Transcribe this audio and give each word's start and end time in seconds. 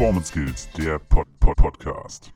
Performance 0.00 0.28
Skills, 0.28 0.68
der 0.78 0.98
Pod 0.98 1.28
-Pod 1.40 1.56
Podcast. 1.56 2.32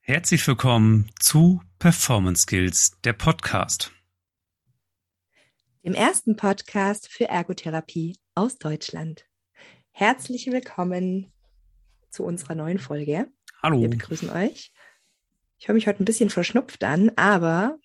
Herzlich 0.00 0.44
willkommen 0.48 1.08
zu 1.20 1.62
Performance 1.78 2.42
Skills, 2.42 2.96
der 3.04 3.12
Podcast. 3.12 3.92
Dem 5.84 5.94
ersten 5.94 6.34
Podcast 6.34 7.08
für 7.08 7.28
Ergotherapie 7.28 8.18
aus 8.34 8.58
Deutschland. 8.58 9.24
Herzlich 9.92 10.48
willkommen 10.48 11.32
zu 12.10 12.24
unserer 12.24 12.56
neuen 12.56 12.80
Folge. 12.80 13.28
Hallo. 13.62 13.80
Wir 13.80 13.88
begrüßen 13.88 14.28
euch. 14.28 14.72
Ich 15.60 15.68
höre 15.68 15.76
mich 15.76 15.86
heute 15.86 16.02
ein 16.02 16.06
bisschen 16.06 16.30
verschnupft 16.30 16.82
an, 16.82 17.12
aber 17.14 17.78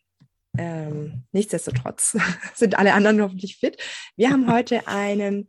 ähm, 0.58 1.26
nichtsdestotrotz 1.32 2.18
sind 2.56 2.80
alle 2.80 2.96
anderen 2.96 3.22
hoffentlich 3.22 3.58
fit. 3.58 3.78
Wir 4.16 4.32
haben 4.32 4.52
heute 4.52 4.88
einen 4.88 5.48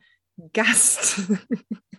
Gast, 0.52 1.22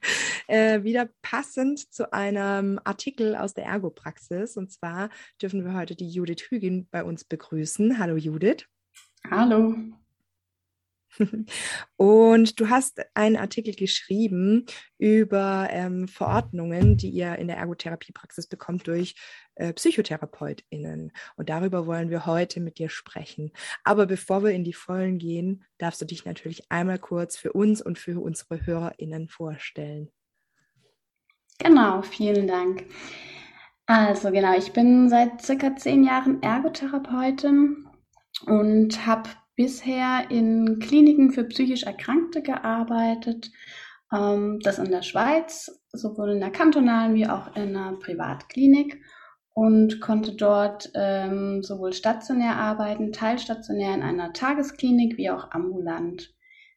äh, 0.47 0.83
wieder 0.83 1.09
passend 1.21 1.93
zu 1.93 2.11
einem 2.13 2.79
Artikel 2.83 3.35
aus 3.35 3.53
der 3.53 3.65
Ergopraxis. 3.65 4.57
Und 4.57 4.71
zwar 4.71 5.09
dürfen 5.41 5.65
wir 5.65 5.73
heute 5.73 5.95
die 5.95 6.09
Judith 6.09 6.47
Hügin 6.49 6.87
bei 6.91 7.03
uns 7.03 7.23
begrüßen. 7.23 7.99
Hallo 7.99 8.15
Judith. 8.15 8.65
Hallo. 9.29 9.75
Und 11.97 12.59
du 12.59 12.69
hast 12.69 13.01
einen 13.13 13.37
Artikel 13.37 13.73
geschrieben 13.73 14.65
über 14.97 15.67
ähm, 15.71 16.07
Verordnungen, 16.07 16.97
die 16.97 17.09
ihr 17.09 17.35
in 17.37 17.47
der 17.47 17.57
Ergotherapiepraxis 17.57 18.47
bekommt 18.47 18.87
durch 18.87 19.15
äh, 19.55 19.73
PsychotherapeutInnen. 19.73 21.11
Und 21.35 21.49
darüber 21.49 21.85
wollen 21.85 22.09
wir 22.09 22.25
heute 22.25 22.59
mit 22.59 22.79
dir 22.79 22.89
sprechen. 22.89 23.51
Aber 23.83 24.05
bevor 24.05 24.43
wir 24.43 24.51
in 24.51 24.63
die 24.63 24.73
Vollen 24.73 25.17
gehen, 25.17 25.63
darfst 25.77 26.01
du 26.01 26.05
dich 26.05 26.25
natürlich 26.25 26.71
einmal 26.71 26.99
kurz 26.99 27.37
für 27.37 27.53
uns 27.53 27.81
und 27.81 27.97
für 27.97 28.21
unsere 28.21 28.65
HörerInnen 28.65 29.27
vorstellen. 29.27 30.09
Genau, 31.59 32.01
vielen 32.03 32.47
Dank. 32.47 32.85
Also 33.87 34.31
genau, 34.31 34.55
ich 34.57 34.73
bin 34.73 35.09
seit 35.09 35.41
circa 35.41 35.75
zehn 35.75 36.03
Jahren 36.03 36.43
Ergotherapeutin 36.43 37.87
und 38.45 39.05
habe 39.07 39.29
bisher 39.57 40.29
in 40.29 40.79
Kliniken 40.79 41.31
für 41.31 41.43
psychisch 41.43 41.83
Erkrankte 41.83 42.41
gearbeitet. 42.41 43.51
Ähm, 44.13 44.59
das 44.61 44.79
in 44.79 44.91
der 44.91 45.01
Schweiz, 45.01 45.81
sowohl 45.91 46.31
in 46.31 46.39
der 46.39 46.51
kantonalen 46.51 47.15
wie 47.15 47.27
auch 47.27 47.53
in 47.57 47.75
einer 47.75 47.97
Privatklinik 47.97 49.01
und 49.53 49.99
konnte 49.99 50.33
dort 50.33 50.91
ähm, 50.93 51.63
sowohl 51.63 51.91
stationär 51.91 52.55
arbeiten, 52.55 53.11
teilstationär 53.11 53.95
in 53.95 54.03
einer 54.03 54.31
Tagesklinik 54.31 55.17
wie 55.17 55.29
auch 55.31 55.51
ambulant. 55.51 56.33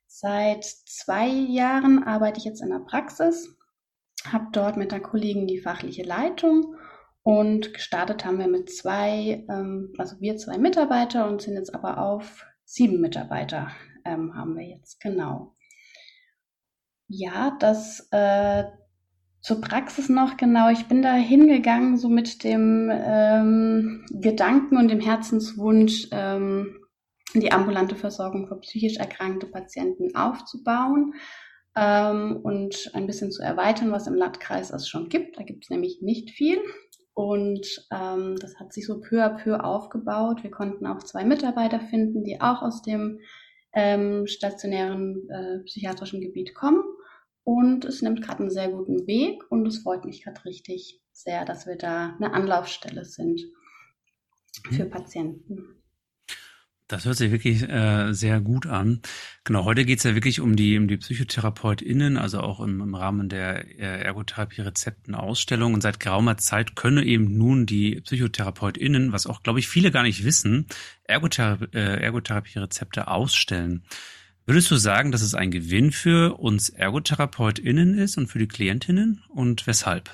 Seit 0.07 0.65
zwei 0.65 1.29
Jahren 1.29 2.03
arbeite 2.03 2.39
ich 2.39 2.45
jetzt 2.45 2.63
in 2.63 2.71
der 2.71 2.81
Praxis, 2.81 3.57
habe 4.27 4.49
dort 4.53 4.77
mit 4.77 4.91
der 4.91 5.01
Kollegin 5.01 5.47
die 5.47 5.61
fachliche 5.61 6.03
Leitung 6.03 6.75
und 7.23 7.75
gestartet 7.75 8.25
haben 8.25 8.39
wir 8.39 8.49
mit 8.49 8.73
zwei, 8.73 9.45
ähm, 9.49 9.93
also 9.99 10.17
wir 10.21 10.37
zwei 10.37 10.59
Mitarbeiter 10.59 11.29
und 11.29 11.43
sind 11.43 11.55
jetzt 11.55 11.75
aber 11.75 11.99
auf 11.99 12.47
sieben 12.71 13.01
Mitarbeiter 13.01 13.73
ähm, 14.05 14.37
haben 14.37 14.57
wir 14.57 14.65
jetzt, 14.65 15.01
genau. 15.01 15.55
Ja, 17.09 17.57
das 17.59 18.09
äh, 18.13 18.65
zur 19.41 19.61
Praxis 19.61 20.09
noch 20.09 20.37
genau. 20.37 20.71
Ich 20.71 20.87
bin 20.87 21.03
da 21.03 21.15
hingegangen, 21.15 21.97
so 21.97 22.09
mit 22.09 22.45
dem 22.45 22.89
ähm, 22.93 24.07
Gedanken 24.11 24.77
und 24.77 24.89
dem 24.89 25.01
Herzenswunsch, 25.01 26.09
ähm, 26.13 26.77
die 27.35 27.51
ambulante 27.51 27.97
Versorgung 27.97 28.47
für 28.47 28.61
psychisch 28.61 28.99
erkrankte 28.99 29.47
Patienten 29.47 30.15
aufzubauen 30.15 31.15
ähm, 31.77 32.39
und 32.41 32.93
ein 32.95 33.07
bisschen 33.09 33.33
zu 33.33 33.43
erweitern, 33.43 33.91
was 33.91 34.07
im 34.07 34.15
Landkreis 34.15 34.71
es 34.71 34.89
schon 34.89 35.09
gibt. 35.09 35.39
Da 35.39 35.43
gibt 35.43 35.65
es 35.65 35.71
nämlich 35.71 36.03
nicht 36.03 36.31
viel. 36.31 36.61
Und 37.21 37.87
ähm, 37.93 38.37
das 38.41 38.59
hat 38.59 38.73
sich 38.73 38.87
so 38.87 38.99
peu 38.99 39.23
à 39.23 39.29
peu 39.29 39.63
aufgebaut. 39.63 40.43
Wir 40.43 40.51
konnten 40.51 40.87
auch 40.87 41.03
zwei 41.03 41.23
Mitarbeiter 41.23 41.79
finden, 41.79 42.25
die 42.25 42.41
auch 42.41 42.63
aus 42.63 42.81
dem 42.81 43.21
ähm, 43.75 44.27
stationären 44.27 45.29
äh, 45.29 45.59
psychiatrischen 45.65 46.23
Gebiet 46.23 46.55
kommen. 46.55 46.83
Und 47.45 47.85
es 47.85 48.01
nimmt 48.01 48.23
gerade 48.23 48.41
einen 48.41 48.51
sehr 48.51 48.71
guten 48.71 49.07
Weg 49.07 49.43
und 49.51 49.67
es 49.67 49.83
freut 49.83 50.07
mich 50.07 50.25
gerade 50.25 50.43
richtig 50.47 51.03
sehr, 51.13 51.45
dass 51.45 51.67
wir 51.67 51.77
da 51.77 52.17
eine 52.17 52.33
Anlaufstelle 52.33 53.05
sind 53.05 53.43
für 54.71 54.87
mhm. 54.87 54.91
Patienten. 54.91 55.80
Das 56.91 57.05
hört 57.05 57.17
sich 57.17 57.31
wirklich 57.31 57.63
äh, 57.69 58.13
sehr 58.13 58.41
gut 58.41 58.67
an. 58.67 59.01
Genau, 59.45 59.65
heute 59.65 59.85
geht 59.85 59.99
es 59.99 60.05
ja 60.05 60.17
wirklich 60.17 60.41
um 60.41 60.57
die, 60.57 60.77
um 60.77 60.89
die 60.89 60.97
PsychotherapeutInnen, 60.97 62.19
also 62.19 62.41
auch 62.41 62.59
im, 62.59 62.81
im 62.81 62.97
Rahmen 62.97 63.29
der 63.29 63.65
äh, 63.79 64.03
Ergotherapie-Rezepten-Ausstellung. 64.03 65.73
Und 65.73 65.83
seit 65.83 66.01
geraumer 66.01 66.37
Zeit 66.37 66.75
können 66.75 67.05
eben 67.05 67.39
nun 67.39 67.65
die 67.65 68.01
PsychotherapeutInnen, 68.01 69.13
was 69.13 69.29
auch, 69.29 69.45
glaube 69.45 69.61
ich, 69.61 69.69
viele 69.69 69.93
gar 69.93 70.03
nicht 70.03 70.25
wissen, 70.25 70.67
Ergotherapie, 71.05 71.69
äh, 71.75 72.03
Ergotherapie-Rezepte 72.03 73.07
ausstellen. 73.07 73.85
Würdest 74.45 74.69
du 74.73 74.75
sagen, 74.75 75.13
dass 75.13 75.23
es 75.23 75.37
ein 75.37 75.53
Gewinn 75.53 75.93
für 75.93 76.41
uns 76.41 76.71
ErgotherapeutInnen 76.71 77.99
ist 77.99 78.19
und 78.19 78.27
für 78.27 78.41
die 78.41 78.49
KlientInnen 78.49 79.23
und 79.29 79.69
weshalb? 79.69 80.11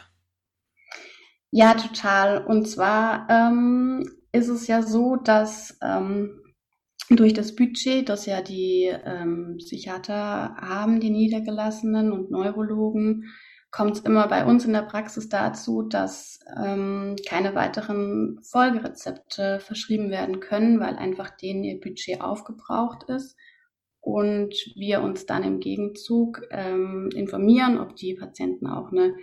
Ja, 1.50 1.72
total. 1.72 2.44
Und 2.44 2.69
zwar 2.69 3.26
ähm, 3.31 4.10
ist 4.32 4.48
es 4.48 4.66
ja 4.66 4.82
so, 4.82 5.16
dass 5.16 5.78
ähm, 5.81 6.43
durch 7.11 7.34
das 7.34 7.55
Budget, 7.55 8.09
das 8.09 8.27
ja 8.27 8.43
die 8.43 8.93
ähm, 9.05 9.56
Psychiater 9.59 10.56
haben, 10.56 11.00
die 11.00 11.11
Niedergelassenen 11.11 12.12
und 12.12 12.31
Neurologen, 12.31 13.25
kommt 13.71 13.97
es 13.97 14.00
immer 14.00 14.27
bei 14.27 14.44
uns 14.44 14.65
in 14.65 14.72
der 14.72 14.83
Praxis 14.83 15.28
dazu, 15.28 15.83
dass 15.83 16.41
ähm, 16.56 17.15
keine 17.28 17.55
weiteren 17.55 18.41
Folgerezepte 18.43 19.61
verschrieben 19.61 20.11
werden 20.11 20.41
können, 20.41 20.81
weil 20.81 20.97
einfach 20.97 21.31
denen 21.37 21.62
ihr 21.62 21.78
Budget 21.81 22.21
aufgebraucht 22.21 23.05
ist. 23.09 23.37
Und 24.00 24.55
wir 24.77 25.03
uns 25.03 25.27
dann 25.27 25.43
im 25.43 25.61
Gegenzug 25.61 26.43
ähm, 26.50 27.11
informieren, 27.15 27.78
ob 27.78 27.97
die 27.97 28.15
Patienten 28.15 28.67
auch 28.67 28.93
eine 28.93 29.17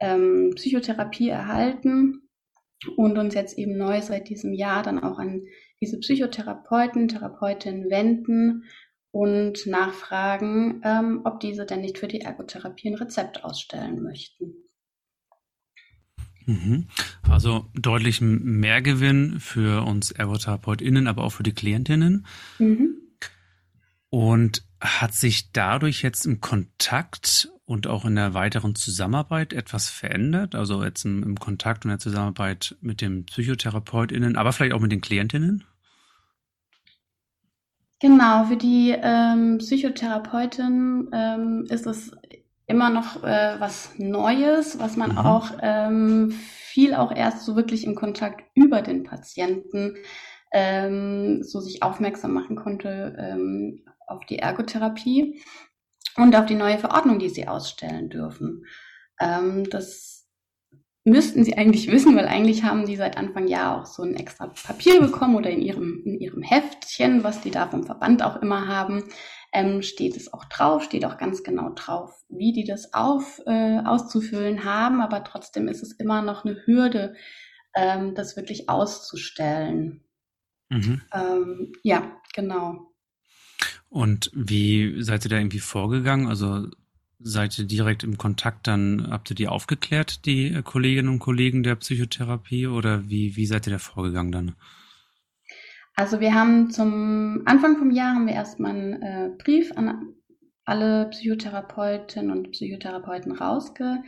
ähm, 0.00 0.52
Psychotherapie 0.56 1.28
erhalten 1.28 2.22
und 2.96 3.18
uns 3.18 3.34
jetzt 3.34 3.58
eben 3.58 3.76
neu 3.76 4.00
seit 4.00 4.28
diesem 4.28 4.54
Jahr 4.54 4.82
dann 4.82 4.98
auch 4.98 5.18
an 5.18 5.44
diese 5.84 5.98
Psychotherapeuten, 5.98 7.08
Therapeutinnen 7.08 7.90
wenden 7.90 8.64
und 9.10 9.66
nachfragen, 9.66 10.80
ähm, 10.82 11.20
ob 11.24 11.40
diese 11.40 11.66
denn 11.66 11.82
nicht 11.82 11.98
für 11.98 12.08
die 12.08 12.22
Ergotherapie 12.22 12.88
ein 12.88 12.94
Rezept 12.94 13.44
ausstellen 13.44 14.02
möchten. 14.02 14.54
Mhm. 16.46 16.88
Also 17.28 17.66
deutlich 17.74 18.20
Mehrgewinn 18.22 19.40
für 19.40 19.86
uns 19.86 20.10
ErgotherapeutInnen, 20.10 21.06
aber 21.06 21.24
auch 21.24 21.32
für 21.32 21.42
die 21.42 21.52
KlientInnen. 21.52 22.26
Mhm. 22.58 22.96
Und 24.08 24.64
hat 24.80 25.12
sich 25.12 25.52
dadurch 25.52 26.02
jetzt 26.02 26.24
im 26.24 26.40
Kontakt 26.40 27.50
und 27.66 27.86
auch 27.86 28.04
in 28.04 28.16
der 28.16 28.34
weiteren 28.34 28.74
Zusammenarbeit 28.74 29.52
etwas 29.52 29.88
verändert? 29.88 30.54
Also 30.54 30.84
jetzt 30.84 31.04
im, 31.04 31.22
im 31.22 31.38
Kontakt 31.38 31.84
und 31.84 31.90
der 31.90 31.98
Zusammenarbeit 31.98 32.76
mit 32.80 33.00
den 33.00 33.26
PsychotherapeutInnen, 33.26 34.36
aber 34.36 34.52
vielleicht 34.52 34.74
auch 34.74 34.80
mit 34.80 34.92
den 34.92 35.00
KlientInnen? 35.00 35.64
Genau, 38.00 38.44
für 38.44 38.56
die 38.56 38.94
ähm, 38.96 39.58
Psychotherapeutin 39.58 41.08
ähm, 41.12 41.66
ist 41.70 41.86
es 41.86 42.12
immer 42.66 42.90
noch 42.90 43.22
äh, 43.22 43.56
was 43.58 43.92
Neues, 43.98 44.78
was 44.78 44.96
man 44.96 45.12
mhm. 45.12 45.18
auch 45.18 45.50
ähm, 45.62 46.30
viel 46.30 46.94
auch 46.94 47.14
erst 47.14 47.44
so 47.44 47.56
wirklich 47.56 47.84
im 47.84 47.94
Kontakt 47.94 48.42
über 48.54 48.82
den 48.82 49.04
Patienten 49.04 49.96
ähm, 50.52 51.42
so 51.42 51.60
sich 51.60 51.82
aufmerksam 51.82 52.32
machen 52.32 52.56
konnte 52.56 53.16
ähm, 53.18 53.84
auf 54.06 54.24
die 54.26 54.38
Ergotherapie 54.38 55.42
und 56.16 56.36
auf 56.36 56.46
die 56.46 56.54
neue 56.54 56.78
Verordnung, 56.78 57.18
die 57.18 57.28
sie 57.28 57.48
ausstellen 57.48 58.08
dürfen. 58.08 58.64
Ähm, 59.20 59.68
das 59.68 60.13
müssten 61.04 61.44
sie 61.44 61.56
eigentlich 61.56 61.90
wissen, 61.90 62.16
weil 62.16 62.26
eigentlich 62.26 62.64
haben 62.64 62.86
die 62.86 62.96
seit 62.96 63.16
Anfang 63.16 63.46
Jahr 63.46 63.80
auch 63.80 63.86
so 63.86 64.02
ein 64.02 64.14
extra 64.14 64.46
Papier 64.46 65.00
bekommen 65.00 65.36
oder 65.36 65.50
in 65.50 65.60
ihrem, 65.60 66.02
in 66.04 66.18
ihrem 66.18 66.42
Heftchen, 66.42 67.22
was 67.22 67.42
die 67.42 67.50
da 67.50 67.68
vom 67.68 67.84
Verband 67.84 68.22
auch 68.22 68.40
immer 68.40 68.66
haben, 68.66 69.04
ähm, 69.52 69.82
steht 69.82 70.16
es 70.16 70.32
auch 70.32 70.46
drauf, 70.46 70.82
steht 70.82 71.04
auch 71.04 71.18
ganz 71.18 71.42
genau 71.42 71.70
drauf, 71.74 72.24
wie 72.28 72.52
die 72.52 72.64
das 72.64 72.94
auf, 72.94 73.40
äh, 73.46 73.78
auszufüllen 73.84 74.64
haben, 74.64 75.00
aber 75.00 75.22
trotzdem 75.24 75.68
ist 75.68 75.82
es 75.82 75.92
immer 75.92 76.22
noch 76.22 76.44
eine 76.44 76.56
Hürde, 76.64 77.14
ähm, 77.74 78.14
das 78.14 78.36
wirklich 78.36 78.68
auszustellen. 78.68 80.04
Mhm. 80.70 81.02
Ähm, 81.12 81.72
ja, 81.82 82.16
genau. 82.34 82.90
Und 83.88 84.30
wie 84.34 85.02
seid 85.02 85.24
ihr 85.24 85.28
da 85.28 85.36
irgendwie 85.36 85.60
vorgegangen? 85.60 86.26
Also 86.26 86.66
seid 87.24 87.58
ihr 87.58 87.64
direkt 87.64 88.04
im 88.04 88.18
Kontakt, 88.18 88.66
dann 88.66 89.08
habt 89.10 89.30
ihr 89.30 89.36
die 89.36 89.48
aufgeklärt, 89.48 90.26
die 90.26 90.60
Kolleginnen 90.62 91.08
und 91.08 91.18
Kollegen 91.18 91.62
der 91.62 91.74
Psychotherapie 91.74 92.66
oder 92.66 93.08
wie, 93.08 93.34
wie 93.34 93.46
seid 93.46 93.66
ihr 93.66 93.72
da 93.72 93.78
vorgegangen 93.78 94.30
dann? 94.30 94.54
Also 95.96 96.20
wir 96.20 96.34
haben 96.34 96.70
zum 96.70 97.42
Anfang 97.46 97.76
vom 97.78 97.90
Jahr 97.90 98.14
haben 98.14 98.26
wir 98.26 98.34
erstmal 98.34 98.72
einen 98.72 99.02
äh, 99.02 99.30
Brief 99.38 99.72
an 99.76 100.14
alle 100.64 101.08
Psychotherapeutinnen 101.10 102.30
und 102.30 102.52
Psychotherapeuten 102.52 103.32
rausgesendet 103.32 104.04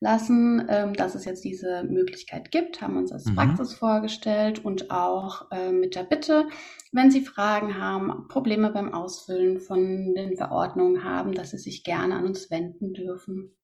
lassen, 0.00 0.64
ähm, 0.68 0.94
dass 0.94 1.14
es 1.14 1.24
jetzt 1.24 1.44
diese 1.44 1.82
Möglichkeit 1.84 2.50
gibt, 2.50 2.80
haben 2.80 2.96
uns 2.96 3.12
als 3.12 3.26
mhm. 3.26 3.34
Praxis 3.34 3.74
vorgestellt 3.74 4.64
und 4.64 4.90
auch 4.90 5.50
äh, 5.50 5.72
mit 5.72 5.96
der 5.96 6.04
Bitte, 6.04 6.48
wenn 6.92 7.10
Sie 7.10 7.22
Fragen 7.22 7.80
haben, 7.80 8.28
Probleme 8.28 8.70
beim 8.70 8.94
Ausfüllen 8.94 9.60
von 9.60 10.14
den 10.14 10.36
Verordnungen 10.36 11.02
haben, 11.02 11.32
dass 11.32 11.50
Sie 11.50 11.58
sich 11.58 11.82
gerne 11.82 12.14
an 12.14 12.26
uns 12.26 12.50
wenden 12.50 12.94
dürfen. 12.94 13.56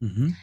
Mhm. 0.00 0.36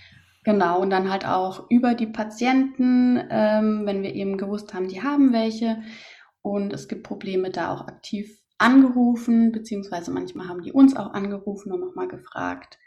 Genau, 0.46 0.82
und 0.82 0.90
dann 0.90 1.12
halt 1.12 1.28
auch 1.28 1.70
über 1.70 1.94
die 1.94 2.08
Patienten, 2.08 3.22
ähm, 3.30 3.86
wenn 3.86 4.02
wir 4.02 4.16
eben 4.16 4.38
gewusst 4.38 4.74
haben, 4.74 4.88
die 4.88 5.04
haben 5.04 5.32
welche 5.32 5.84
und 6.42 6.74
es 6.74 6.88
gibt 6.88 7.04
Probleme, 7.04 7.52
da 7.52 7.72
auch 7.74 7.82
aktiv 7.82 8.42
angerufen, 8.58 9.52
beziehungsweise 9.52 10.12
manchmal 10.12 10.48
haben 10.48 10.64
die 10.64 10.72
uns 10.72 10.96
auch 10.96 11.14
angerufen 11.14 11.72
und 11.72 11.82
nochmal 11.82 12.08
gefragt. 12.08 12.80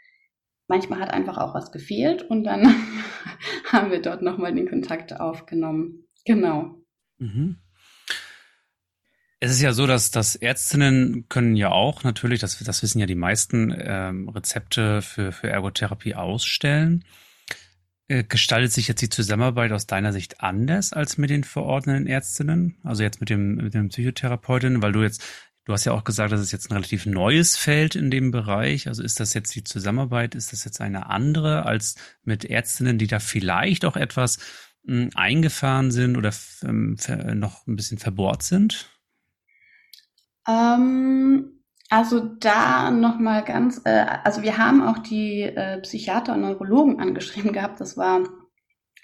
Manchmal 0.67 0.99
hat 0.99 1.11
einfach 1.11 1.37
auch 1.37 1.53
was 1.53 1.71
gefehlt 1.71 2.23
und 2.23 2.43
dann 2.43 2.63
haben 3.71 3.91
wir 3.91 4.01
dort 4.01 4.21
nochmal 4.21 4.53
den 4.53 4.67
Kontakt 4.67 5.19
aufgenommen. 5.19 6.07
Genau. 6.25 6.75
Mhm. 7.17 7.57
Es 9.39 9.51
ist 9.51 9.61
ja 9.61 9.73
so, 9.73 9.87
dass, 9.87 10.09
dass 10.09 10.37
Ärztinnen 10.37 11.27
können 11.27 11.57
ja 11.57 11.69
auch 11.69 12.05
natürlich, 12.05 12.39
das, 12.39 12.57
das 12.59 12.81
wissen 12.81 12.99
ja 12.99 13.05
die 13.05 13.15
meisten, 13.15 13.75
ähm, 13.77 14.29
Rezepte 14.29 15.01
für, 15.01 15.33
für 15.33 15.49
Ergotherapie 15.49 16.15
ausstellen. 16.15 17.03
Äh, 18.07 18.23
gestaltet 18.23 18.71
sich 18.71 18.87
jetzt 18.87 19.01
die 19.01 19.09
Zusammenarbeit 19.09 19.71
aus 19.73 19.85
deiner 19.85 20.13
Sicht 20.13 20.41
anders 20.41 20.93
als 20.93 21.17
mit 21.17 21.29
den 21.29 21.43
verordneten 21.43 22.07
Ärztinnen? 22.07 22.77
Also 22.83 23.03
jetzt 23.03 23.19
mit 23.19 23.29
dem, 23.29 23.55
mit 23.55 23.73
dem 23.73 23.89
Psychotherapeutinnen, 23.89 24.81
weil 24.81 24.93
du 24.93 25.01
jetzt, 25.01 25.23
du 25.65 25.73
hast 25.73 25.85
ja 25.85 25.93
auch 25.93 26.03
gesagt, 26.03 26.31
das 26.31 26.41
ist 26.41 26.51
jetzt 26.51 26.69
ein 26.69 26.73
relativ 26.73 27.05
neues 27.05 27.55
Feld 27.55 27.95
in 27.95 28.11
dem 28.11 28.31
Bereich. 28.31 28.87
Also 28.87 29.03
ist 29.03 29.19
das 29.19 29.33
jetzt 29.33 29.55
die 29.55 29.63
Zusammenarbeit, 29.63 30.35
ist 30.35 30.51
das 30.51 30.65
jetzt 30.65 30.81
eine 30.81 31.09
andere 31.09 31.65
als 31.65 31.95
mit 32.23 32.45
Ärztinnen, 32.45 32.97
die 32.97 33.07
da 33.07 33.19
vielleicht 33.19 33.85
auch 33.85 33.95
etwas 33.95 34.39
mh, 34.83 35.03
hm, 35.03 35.09
eingefahren 35.15 35.91
sind 35.91 36.17
oder 36.17 36.31
ähm, 36.63 36.97
noch 37.35 37.65
ein 37.67 37.75
bisschen 37.75 37.97
verbohrt 37.97 38.43
sind? 38.43 38.89
Ähm, 40.47 41.63
also 41.89 42.19
da 42.19 42.91
nochmal 42.91 43.43
ganz, 43.43 43.81
äh, 43.85 44.05
also 44.23 44.41
wir 44.41 44.57
haben 44.57 44.81
auch 44.81 44.97
die 44.99 45.43
äh, 45.43 45.79
Psychiater 45.81 46.33
und 46.33 46.41
Neurologen 46.41 46.99
angeschrieben 46.99 47.53
gehabt. 47.53 47.79
Das 47.79 47.97
war 47.97 48.27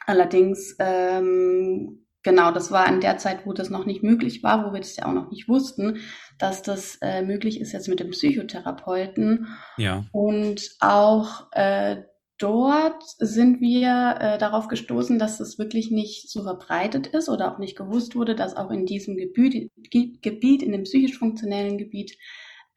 allerdings, 0.05 0.75
ähm, 0.79 2.05
genau, 2.29 2.51
das 2.51 2.71
war 2.71 2.87
in 2.87 3.01
der 3.01 3.17
Zeit, 3.17 3.45
wo 3.45 3.53
das 3.53 3.69
noch 3.69 3.85
nicht 3.85 4.03
möglich 4.03 4.43
war, 4.43 4.65
wo 4.65 4.73
wir 4.73 4.79
das 4.79 4.95
ja 4.95 5.05
auch 5.05 5.13
noch 5.13 5.31
nicht 5.31 5.49
wussten, 5.49 5.97
dass 6.37 6.61
das 6.61 6.97
äh, 7.01 7.23
möglich 7.23 7.59
ist 7.59 7.71
jetzt 7.71 7.87
mit 7.87 7.99
dem 7.99 8.11
Psychotherapeuten. 8.11 9.47
Ja. 9.77 10.05
Und 10.11 10.69
auch 10.79 11.51
äh, 11.53 12.03
dort 12.37 13.03
sind 13.17 13.61
wir 13.61 14.17
äh, 14.19 14.37
darauf 14.37 14.67
gestoßen, 14.67 15.17
dass 15.17 15.39
das 15.39 15.57
wirklich 15.57 15.89
nicht 15.89 16.29
so 16.29 16.43
verbreitet 16.43 17.07
ist 17.07 17.29
oder 17.29 17.51
auch 17.51 17.57
nicht 17.57 17.75
gewusst 17.75 18.15
wurde, 18.15 18.35
dass 18.35 18.55
auch 18.55 18.69
in 18.69 18.85
diesem 18.85 19.17
Gebiet, 19.17 19.71
Gebiet 19.91 20.61
in 20.61 20.71
dem 20.71 20.83
psychisch 20.83 21.17
funktionellen 21.17 21.77
Gebiet, 21.77 22.15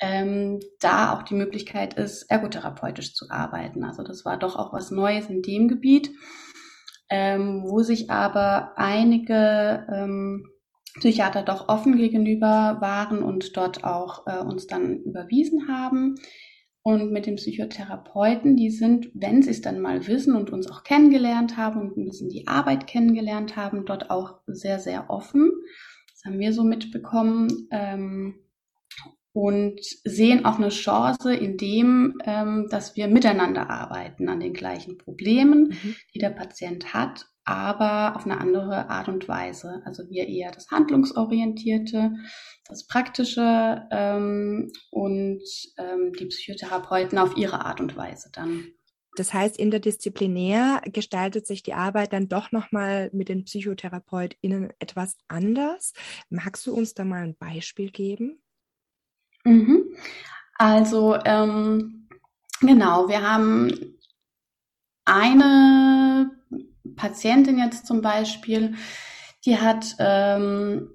ähm, 0.00 0.60
da 0.80 1.14
auch 1.14 1.22
die 1.22 1.34
Möglichkeit 1.34 1.94
ist, 1.94 2.22
ergotherapeutisch 2.22 3.14
zu 3.14 3.30
arbeiten. 3.30 3.84
Also 3.84 4.02
das 4.02 4.24
war 4.24 4.38
doch 4.38 4.56
auch 4.56 4.72
was 4.72 4.90
Neues 4.90 5.26
in 5.28 5.42
dem 5.42 5.68
Gebiet, 5.68 6.10
ähm, 7.12 7.64
wo 7.66 7.82
sich 7.82 8.10
aber 8.10 8.72
einige 8.76 9.86
ähm, 9.92 10.48
Psychiater 10.98 11.42
doch 11.42 11.68
offen 11.68 11.98
gegenüber 11.98 12.78
waren 12.80 13.22
und 13.22 13.54
dort 13.54 13.84
auch 13.84 14.26
äh, 14.26 14.38
uns 14.38 14.66
dann 14.66 14.96
überwiesen 15.02 15.68
haben. 15.68 16.14
Und 16.82 17.12
mit 17.12 17.26
den 17.26 17.36
Psychotherapeuten, 17.36 18.56
die 18.56 18.70
sind, 18.70 19.10
wenn 19.12 19.42
sie 19.42 19.50
es 19.50 19.60
dann 19.60 19.80
mal 19.80 20.06
wissen 20.06 20.34
und 20.34 20.50
uns 20.50 20.70
auch 20.70 20.84
kennengelernt 20.84 21.58
haben 21.58 21.82
und 21.82 21.98
ein 21.98 22.06
bisschen 22.06 22.30
die 22.30 22.48
Arbeit 22.48 22.86
kennengelernt 22.86 23.56
haben, 23.56 23.84
dort 23.84 24.10
auch 24.10 24.40
sehr, 24.46 24.78
sehr 24.78 25.10
offen. 25.10 25.52
Das 26.14 26.24
haben 26.24 26.40
wir 26.40 26.54
so 26.54 26.64
mitbekommen. 26.64 27.68
Ähm, 27.70 28.41
und 29.32 29.80
sehen 30.04 30.44
auch 30.44 30.58
eine 30.58 30.68
Chance 30.68 31.34
in 31.34 31.56
dem, 31.56 32.18
ähm, 32.24 32.68
dass 32.70 32.96
wir 32.96 33.08
miteinander 33.08 33.70
arbeiten 33.70 34.28
an 34.28 34.40
den 34.40 34.52
gleichen 34.52 34.98
Problemen, 34.98 35.68
mhm. 35.68 35.96
die 36.14 36.18
der 36.18 36.30
Patient 36.30 36.92
hat, 36.92 37.26
aber 37.44 38.16
auf 38.16 38.24
eine 38.24 38.38
andere 38.38 38.90
Art 38.90 39.08
und 39.08 39.26
Weise. 39.28 39.82
Also 39.84 40.08
wir 40.10 40.28
eher 40.28 40.50
das 40.52 40.70
Handlungsorientierte, 40.70 42.12
das 42.68 42.86
Praktische 42.86 43.88
ähm, 43.90 44.70
und 44.90 45.42
ähm, 45.78 46.12
die 46.18 46.26
Psychotherapeuten 46.26 47.18
auf 47.18 47.36
ihre 47.36 47.64
Art 47.64 47.80
und 47.80 47.96
Weise 47.96 48.30
dann. 48.32 48.66
Das 49.16 49.34
heißt, 49.34 49.58
interdisziplinär 49.58 50.80
gestaltet 50.86 51.46
sich 51.46 51.62
die 51.62 51.74
Arbeit 51.74 52.14
dann 52.14 52.28
doch 52.28 52.50
nochmal 52.50 53.10
mit 53.12 53.28
den 53.28 53.44
PsychotherapeutInnen 53.44 54.72
etwas 54.78 55.16
anders. 55.28 55.92
Magst 56.30 56.66
du 56.66 56.74
uns 56.74 56.94
da 56.94 57.04
mal 57.04 57.22
ein 57.22 57.36
Beispiel 57.36 57.90
geben? 57.90 58.42
Mhm. 59.44 59.96
Also 60.54 61.16
ähm, 61.24 62.08
genau, 62.60 63.08
wir 63.08 63.28
haben 63.28 63.98
eine 65.04 66.30
Patientin 66.96 67.58
jetzt 67.58 67.86
zum 67.86 68.02
Beispiel, 68.02 68.74
die 69.44 69.58
hat 69.58 69.96
ähm, 69.98 70.90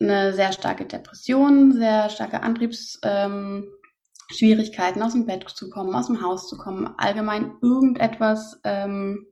eine 0.00 0.32
sehr 0.32 0.52
starke 0.52 0.86
Depression, 0.86 1.72
sehr 1.72 2.08
starke 2.08 2.42
Antriebsschwierigkeiten, 2.42 5.00
ähm, 5.00 5.06
aus 5.06 5.12
dem 5.12 5.26
Bett 5.26 5.46
zu 5.48 5.68
kommen, 5.68 5.94
aus 5.94 6.06
dem 6.06 6.22
Haus 6.22 6.48
zu 6.48 6.56
kommen, 6.56 6.94
allgemein 6.96 7.52
irgendetwas 7.60 8.58
ähm, 8.64 9.26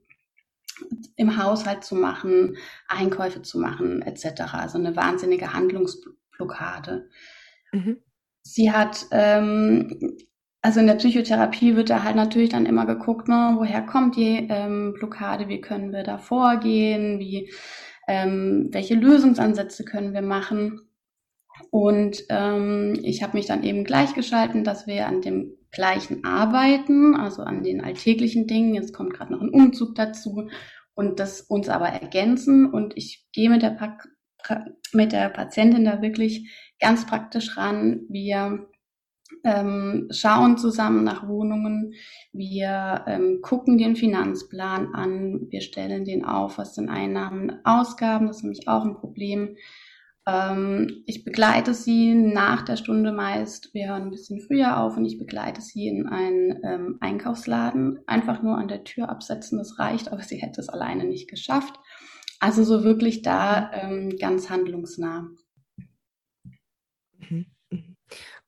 im 1.15 1.43
Haushalt 1.43 1.83
zu 1.83 1.95
machen, 1.95 2.57
Einkäufe 2.87 3.41
zu 3.41 3.57
machen, 3.59 4.03
etc. 4.03 4.53
Also 4.53 4.77
eine 4.77 4.95
wahnsinnige 4.95 5.53
Handlungsblockade. 5.53 7.09
Mhm. 7.71 7.97
Sie 8.51 8.71
hat, 8.71 9.05
ähm, 9.11 10.17
also 10.61 10.79
in 10.79 10.87
der 10.87 10.95
Psychotherapie 10.95 11.75
wird 11.75 11.91
da 11.91 12.03
halt 12.03 12.15
natürlich 12.15 12.49
dann 12.49 12.65
immer 12.65 12.85
geguckt, 12.87 13.27
ne, 13.27 13.53
woher 13.57 13.83
kommt 13.83 14.15
die 14.15 14.47
ähm, 14.49 14.93
Blockade, 14.93 15.47
wie 15.47 15.61
können 15.61 15.93
wir 15.93 16.03
da 16.03 16.17
vorgehen, 16.17 17.19
wie, 17.19 17.51
ähm, 18.07 18.69
welche 18.71 18.95
Lösungsansätze 18.95 19.85
können 19.85 20.13
wir 20.13 20.23
machen. 20.23 20.81
Und 21.69 22.23
ähm, 22.29 22.99
ich 23.03 23.21
habe 23.21 23.37
mich 23.37 23.45
dann 23.45 23.63
eben 23.63 23.83
gleichgeschalten, 23.83 24.63
dass 24.63 24.87
wir 24.87 25.07
an 25.07 25.21
dem 25.21 25.55
gleichen 25.71 26.23
arbeiten, 26.23 27.15
also 27.15 27.43
an 27.43 27.61
den 27.63 27.83
alltäglichen 27.83 28.47
Dingen. 28.47 28.73
Jetzt 28.73 28.93
kommt 28.93 29.13
gerade 29.13 29.33
noch 29.33 29.41
ein 29.41 29.49
Umzug 29.49 29.93
dazu 29.93 30.49
und 30.95 31.19
das 31.19 31.41
uns 31.41 31.69
aber 31.69 31.89
ergänzen. 31.89 32.65
Und 32.71 32.97
ich 32.97 33.27
gehe 33.31 33.49
mit 33.51 33.61
der, 33.61 33.71
pa 33.71 33.97
mit 34.93 35.11
der 35.11 35.29
Patientin 35.29 35.85
da 35.85 36.01
wirklich 36.01 36.68
ganz 36.79 37.05
praktisch 37.05 37.57
ran. 37.57 38.01
Wir 38.09 38.67
ähm, 39.43 40.07
schauen 40.11 40.57
zusammen 40.57 41.03
nach 41.03 41.27
Wohnungen, 41.27 41.93
wir 42.33 43.03
ähm, 43.07 43.39
gucken 43.41 43.77
den 43.77 43.95
Finanzplan 43.95 44.93
an, 44.93 45.47
wir 45.49 45.61
stellen 45.61 46.05
den 46.05 46.25
auf, 46.25 46.57
was 46.57 46.75
sind 46.75 46.89
Einnahmen, 46.89 47.59
Ausgaben, 47.63 48.27
das 48.27 48.37
ist 48.37 48.43
nämlich 48.43 48.67
auch 48.67 48.83
ein 48.83 48.95
Problem. 48.95 49.55
Ähm, 50.27 51.03
ich 51.05 51.23
begleite 51.23 51.73
sie 51.73 52.13
nach 52.13 52.63
der 52.63 52.75
Stunde 52.75 53.11
meist, 53.11 53.73
wir 53.73 53.89
hören 53.89 54.03
ein 54.03 54.11
bisschen 54.11 54.41
früher 54.41 54.79
auf 54.79 54.97
und 54.97 55.05
ich 55.05 55.17
begleite 55.17 55.61
sie 55.61 55.87
in 55.87 56.07
einen 56.07 56.59
ähm, 56.63 56.97
Einkaufsladen, 56.99 57.99
einfach 58.07 58.41
nur 58.41 58.57
an 58.57 58.67
der 58.67 58.83
Tür 58.83 59.09
absetzen, 59.09 59.57
das 59.57 59.79
reicht, 59.79 60.11
aber 60.11 60.23
sie 60.23 60.37
hätte 60.37 60.59
es 60.59 60.69
alleine 60.69 61.05
nicht 61.05 61.29
geschafft. 61.29 61.79
Also 62.41 62.63
so 62.63 62.83
wirklich 62.83 63.21
da 63.21 63.71
ähm, 63.73 64.15
ganz 64.19 64.49
handlungsnah. 64.49 65.27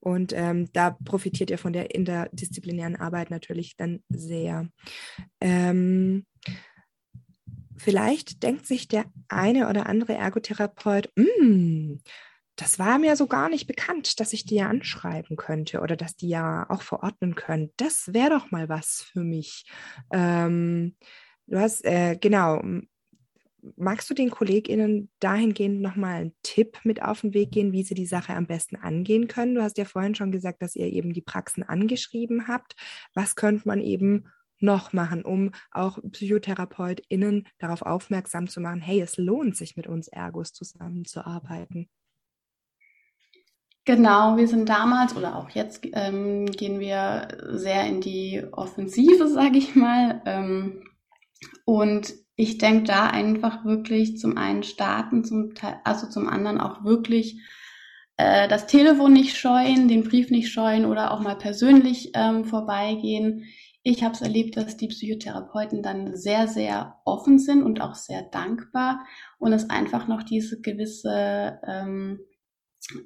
Und 0.00 0.32
ähm, 0.34 0.68
da 0.72 0.96
profitiert 1.04 1.50
ihr 1.50 1.58
von 1.58 1.72
der 1.72 1.94
interdisziplinären 1.94 2.96
Arbeit 2.96 3.30
natürlich 3.30 3.76
dann 3.76 4.02
sehr. 4.08 4.68
Ähm, 5.40 6.26
vielleicht 7.76 8.42
denkt 8.42 8.66
sich 8.66 8.88
der 8.88 9.04
eine 9.28 9.68
oder 9.68 9.86
andere 9.86 10.14
Ergotherapeut, 10.14 11.10
mm, 11.16 11.96
das 12.56 12.78
war 12.78 12.98
mir 12.98 13.16
so 13.16 13.26
gar 13.26 13.48
nicht 13.48 13.66
bekannt, 13.66 14.20
dass 14.20 14.32
ich 14.32 14.44
die 14.44 14.56
ja 14.56 14.68
anschreiben 14.68 15.36
könnte 15.36 15.80
oder 15.80 15.96
dass 15.96 16.16
die 16.16 16.28
ja 16.28 16.68
auch 16.68 16.82
verordnen 16.82 17.34
können. 17.34 17.70
Das 17.76 18.12
wäre 18.12 18.30
doch 18.30 18.50
mal 18.50 18.68
was 18.68 19.06
für 19.10 19.24
mich. 19.24 19.64
Ähm, 20.12 20.96
du 21.46 21.58
hast, 21.58 21.84
äh, 21.84 22.16
genau, 22.20 22.62
magst 23.76 24.10
du 24.10 24.14
den 24.14 24.30
KollegInnen 24.30 25.10
dahingehend 25.20 25.80
nochmal 25.80 26.14
einen 26.14 26.34
Tipp 26.42 26.78
mit 26.84 27.02
auf 27.02 27.20
den 27.20 27.34
Weg 27.34 27.52
gehen, 27.52 27.72
wie 27.72 27.82
sie 27.82 27.94
die 27.94 28.06
Sache 28.06 28.34
am 28.34 28.46
besten 28.46 28.76
angehen 28.76 29.28
können? 29.28 29.54
Du 29.54 29.62
hast 29.62 29.78
ja 29.78 29.84
vorhin 29.84 30.14
schon 30.14 30.32
gesagt, 30.32 30.62
dass 30.62 30.76
ihr 30.76 30.86
eben 30.86 31.12
die 31.12 31.22
Praxen 31.22 31.62
angeschrieben 31.62 32.48
habt. 32.48 32.74
Was 33.14 33.36
könnte 33.36 33.66
man 33.66 33.80
eben 33.80 34.26
noch 34.58 34.92
machen, 34.92 35.24
um 35.24 35.50
auch 35.70 35.98
PsychotherapeutInnen 36.10 37.48
darauf 37.58 37.82
aufmerksam 37.82 38.48
zu 38.48 38.60
machen, 38.60 38.80
hey, 38.80 39.00
es 39.00 39.16
lohnt 39.16 39.56
sich 39.56 39.76
mit 39.76 39.86
uns 39.86 40.08
Ergos 40.08 40.52
zusammenzuarbeiten? 40.52 41.88
Genau, 43.84 44.36
wir 44.36 44.46
sind 44.46 44.68
damals 44.68 45.16
oder 45.16 45.36
auch 45.36 45.50
jetzt 45.50 45.84
ähm, 45.92 46.46
gehen 46.46 46.78
wir 46.78 47.26
sehr 47.50 47.84
in 47.86 48.00
die 48.00 48.44
Offensive, 48.52 49.26
sage 49.26 49.58
ich 49.58 49.74
mal. 49.74 50.22
Ähm, 50.24 50.84
Und 51.64 52.14
ich 52.36 52.58
denke 52.58 52.84
da 52.84 53.06
einfach 53.06 53.64
wirklich 53.64 54.18
zum 54.18 54.36
einen 54.36 54.62
starten, 54.62 55.24
zum 55.24 55.54
Teil, 55.54 55.80
also 55.84 56.08
zum 56.08 56.28
anderen 56.28 56.60
auch 56.60 56.84
wirklich 56.84 57.40
äh, 58.16 58.48
das 58.48 58.66
Telefon 58.66 59.12
nicht 59.12 59.36
scheuen, 59.36 59.88
den 59.88 60.04
Brief 60.04 60.30
nicht 60.30 60.50
scheuen 60.50 60.84
oder 60.84 61.12
auch 61.12 61.20
mal 61.20 61.36
persönlich 61.36 62.12
ähm, 62.14 62.44
vorbeigehen. 62.44 63.44
Ich 63.82 64.04
habe 64.04 64.14
es 64.14 64.22
erlebt, 64.22 64.56
dass 64.56 64.76
die 64.76 64.88
Psychotherapeuten 64.88 65.82
dann 65.82 66.16
sehr, 66.16 66.46
sehr 66.46 67.00
offen 67.04 67.38
sind 67.38 67.62
und 67.62 67.80
auch 67.80 67.94
sehr 67.94 68.22
dankbar 68.22 69.04
und 69.38 69.52
es 69.52 69.68
einfach 69.70 70.06
noch 70.06 70.22
diese 70.22 70.60
gewisse, 70.60 71.60
ähm, 71.66 72.20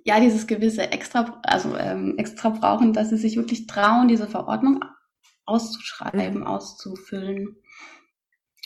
ja, 0.04 0.21
dieses 0.21 0.47
gewisse 0.47 0.92
Extra, 0.92 1.40
also 1.42 1.76
ähm, 1.76 2.14
extra 2.18 2.50
brauchen, 2.50 2.92
dass 2.92 3.09
sie 3.09 3.16
sich 3.16 3.37
wirklich 3.37 3.66
trauen, 3.66 4.09
diese 4.09 4.28
Verordnung 4.28 4.85
auszuschreiben, 5.47 6.45
auszufüllen 6.45 7.56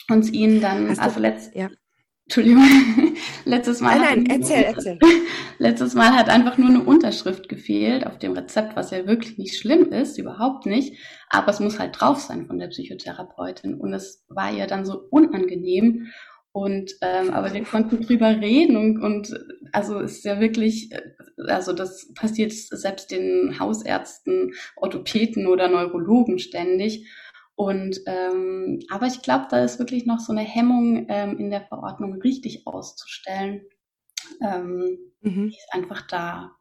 und 0.09 0.31
ihnen 0.33 0.61
dann, 0.61 0.89
Hast 0.89 0.99
also 0.99 1.19
letzt, 1.19 1.55
ja. 1.55 1.69
Entschuldigung, 2.25 2.63
letztes 3.45 3.81
Mal. 3.81 3.99
Nein, 3.99 4.23
nein, 4.23 4.39
erzähl, 4.39 4.63
erzähl. 4.75 4.99
Letztes 5.57 5.95
Mal 5.95 6.15
hat 6.15 6.29
einfach 6.29 6.57
nur 6.57 6.69
eine 6.69 6.83
Unterschrift 6.83 7.49
gefehlt 7.49 8.07
auf 8.07 8.19
dem 8.19 8.31
Rezept, 8.33 8.75
was 8.75 8.91
ja 8.91 9.05
wirklich 9.05 9.37
nicht 9.37 9.57
schlimm 9.59 9.91
ist, 9.91 10.17
überhaupt 10.17 10.65
nicht. 10.65 10.97
Aber 11.29 11.49
es 11.49 11.59
muss 11.59 11.77
halt 11.77 11.99
drauf 11.99 12.19
sein 12.19 12.47
von 12.47 12.57
der 12.57 12.67
Psychotherapeutin. 12.67 13.75
Und 13.75 13.93
es 13.93 14.25
war 14.29 14.53
ihr 14.53 14.65
dann 14.67 14.85
so 14.85 15.01
unangenehm. 15.09 16.07
Und 16.53 16.93
ähm, 17.01 17.31
aber 17.31 17.53
wir 17.53 17.63
konnten 17.63 18.01
drüber 18.01 18.27
reden 18.27 18.75
und, 18.75 19.01
und 19.01 19.33
also 19.71 19.99
ist 19.99 20.25
ja 20.25 20.41
wirklich, 20.41 20.89
also 21.47 21.71
das 21.71 22.11
passiert 22.13 22.51
selbst 22.51 23.09
den 23.11 23.57
Hausärzten, 23.57 24.53
Orthopäden 24.75 25.47
oder 25.47 25.69
Neurologen 25.69 26.39
ständig. 26.39 27.09
Und 27.61 28.01
ähm, 28.07 28.79
aber 28.89 29.05
ich 29.05 29.21
glaube, 29.21 29.45
da 29.51 29.63
ist 29.63 29.77
wirklich 29.77 30.07
noch 30.07 30.19
so 30.19 30.31
eine 30.31 30.41
Hemmung 30.41 31.05
ähm, 31.09 31.37
in 31.37 31.51
der 31.51 31.61
Verordnung 31.61 32.15
richtig 32.15 32.65
auszustellen. 32.65 33.61
Ähm, 34.41 34.97
mhm. 35.21 35.49
Die 35.49 35.55
ist 35.55 35.71
einfach 35.71 36.01
da. 36.07 36.55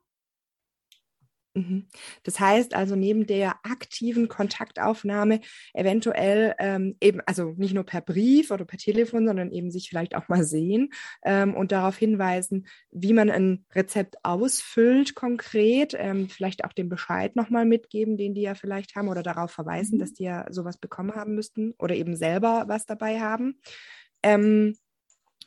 Mhm. 1.61 1.87
Das 2.23 2.41
heißt 2.41 2.75
also 2.75 2.97
neben 2.97 3.27
der 3.27 3.57
aktiven 3.63 4.29
Kontaktaufnahme 4.29 5.41
eventuell 5.75 6.55
ähm, 6.59 6.97
eben, 7.01 7.21
also 7.27 7.55
nicht 7.57 7.75
nur 7.75 7.85
per 7.85 8.01
Brief 8.01 8.51
oder 8.51 8.65
per 8.65 8.79
Telefon, 8.79 9.27
sondern 9.27 9.53
eben 9.53 9.71
sich 9.71 9.89
vielleicht 9.89 10.15
auch 10.15 10.29
mal 10.29 10.45
sehen 10.45 10.91
ähm, 11.23 11.55
und 11.55 11.73
darauf 11.73 11.97
hinweisen, 11.97 12.67
wie 12.91 13.13
man 13.13 13.31
ein 13.31 13.65
Rezept 13.75 14.17
ausfüllt 14.23 15.15
konkret, 15.15 15.95
ähm, 15.99 16.29
vielleicht 16.29 16.65
auch 16.65 16.73
den 16.73 16.89
Bescheid 16.89 17.37
nochmal 17.37 17.67
mitgeben, 17.67 18.17
den 18.17 18.35
die 18.35 18.43
ja 18.43 18.55
vielleicht 18.55 18.97
haben 18.97 19.09
oder 19.09 19.23
darauf 19.23 19.51
verweisen, 19.51 19.97
mhm. 19.97 20.01
dass 20.01 20.15
die 20.15 20.25
ja 20.25 20.47
sowas 20.51 20.79
bekommen 20.79 21.15
haben 21.15 21.35
müssten 21.35 21.75
oder 21.79 21.95
eben 21.95 22.17
selber 22.17 22.65
was 22.69 22.87
dabei 22.87 23.21
haben. 23.21 23.61
Ähm, 24.23 24.77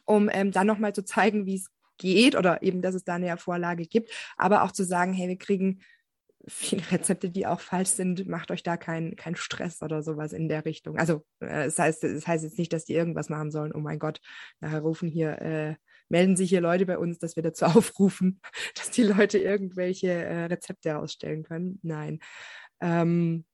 um 0.05 0.29
ähm, 0.31 0.51
dann 0.51 0.67
nochmal 0.67 0.93
zu 0.93 1.05
zeigen, 1.05 1.45
wie 1.45 1.55
es 1.55 1.69
geht 1.97 2.35
oder 2.35 2.61
eben, 2.63 2.81
dass 2.81 2.95
es 2.95 3.03
da 3.03 3.15
eine 3.15 3.37
Vorlage 3.37 3.85
gibt, 3.85 4.11
aber 4.37 4.63
auch 4.63 4.71
zu 4.71 4.83
sagen, 4.83 5.13
hey, 5.13 5.27
wir 5.27 5.37
kriegen 5.37 5.81
viele 6.47 6.83
Rezepte, 6.91 7.29
die 7.29 7.47
auch 7.47 7.61
falsch 7.61 7.89
sind, 7.89 8.27
macht 8.27 8.51
euch 8.51 8.63
da 8.63 8.77
keinen 8.77 9.15
kein 9.15 9.35
Stress 9.35 9.81
oder 9.81 10.03
sowas 10.03 10.33
in 10.33 10.49
der 10.49 10.65
Richtung. 10.65 10.97
Also 10.97 11.25
äh, 11.39 11.65
es 11.65 11.79
heißt, 11.79 12.03
es 12.03 12.27
heißt 12.27 12.43
jetzt 12.43 12.57
nicht, 12.57 12.73
dass 12.73 12.85
die 12.85 12.93
irgendwas 12.93 13.29
machen 13.29 13.51
sollen. 13.51 13.73
Oh 13.73 13.79
mein 13.79 13.99
Gott, 13.99 14.19
nachher 14.59 14.81
rufen 14.81 15.09
hier, 15.09 15.41
äh, 15.41 15.75
melden 16.09 16.35
sich 16.35 16.49
hier 16.49 16.61
Leute 16.61 16.85
bei 16.85 16.97
uns, 16.97 17.19
dass 17.19 17.35
wir 17.35 17.43
dazu 17.43 17.65
aufrufen, 17.65 18.41
dass 18.75 18.91
die 18.91 19.03
Leute 19.03 19.37
irgendwelche 19.37 20.11
äh, 20.11 20.45
Rezepte 20.45 20.97
ausstellen 20.97 21.43
können. 21.43 21.79
Nein. 21.81 22.19
Ähm, 22.81 23.45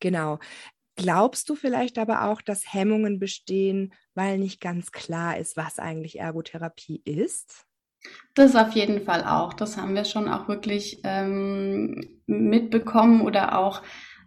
genau. 0.00 0.38
Glaubst 0.96 1.48
du 1.48 1.56
vielleicht 1.56 1.98
aber 1.98 2.24
auch, 2.28 2.40
dass 2.40 2.72
Hemmungen 2.72 3.18
bestehen, 3.18 3.94
weil 4.14 4.38
nicht 4.38 4.60
ganz 4.60 4.92
klar 4.92 5.38
ist, 5.38 5.56
was 5.56 5.78
eigentlich 5.80 6.20
Ergotherapie 6.20 7.02
ist? 7.04 7.66
Das 8.34 8.56
auf 8.56 8.72
jeden 8.72 9.04
Fall 9.04 9.24
auch. 9.24 9.54
Das 9.54 9.76
haben 9.76 9.94
wir 9.94 10.04
schon 10.04 10.28
auch 10.28 10.48
wirklich 10.48 11.00
ähm, 11.04 12.20
mitbekommen 12.26 13.20
oder 13.20 13.58
auch, 13.58 13.82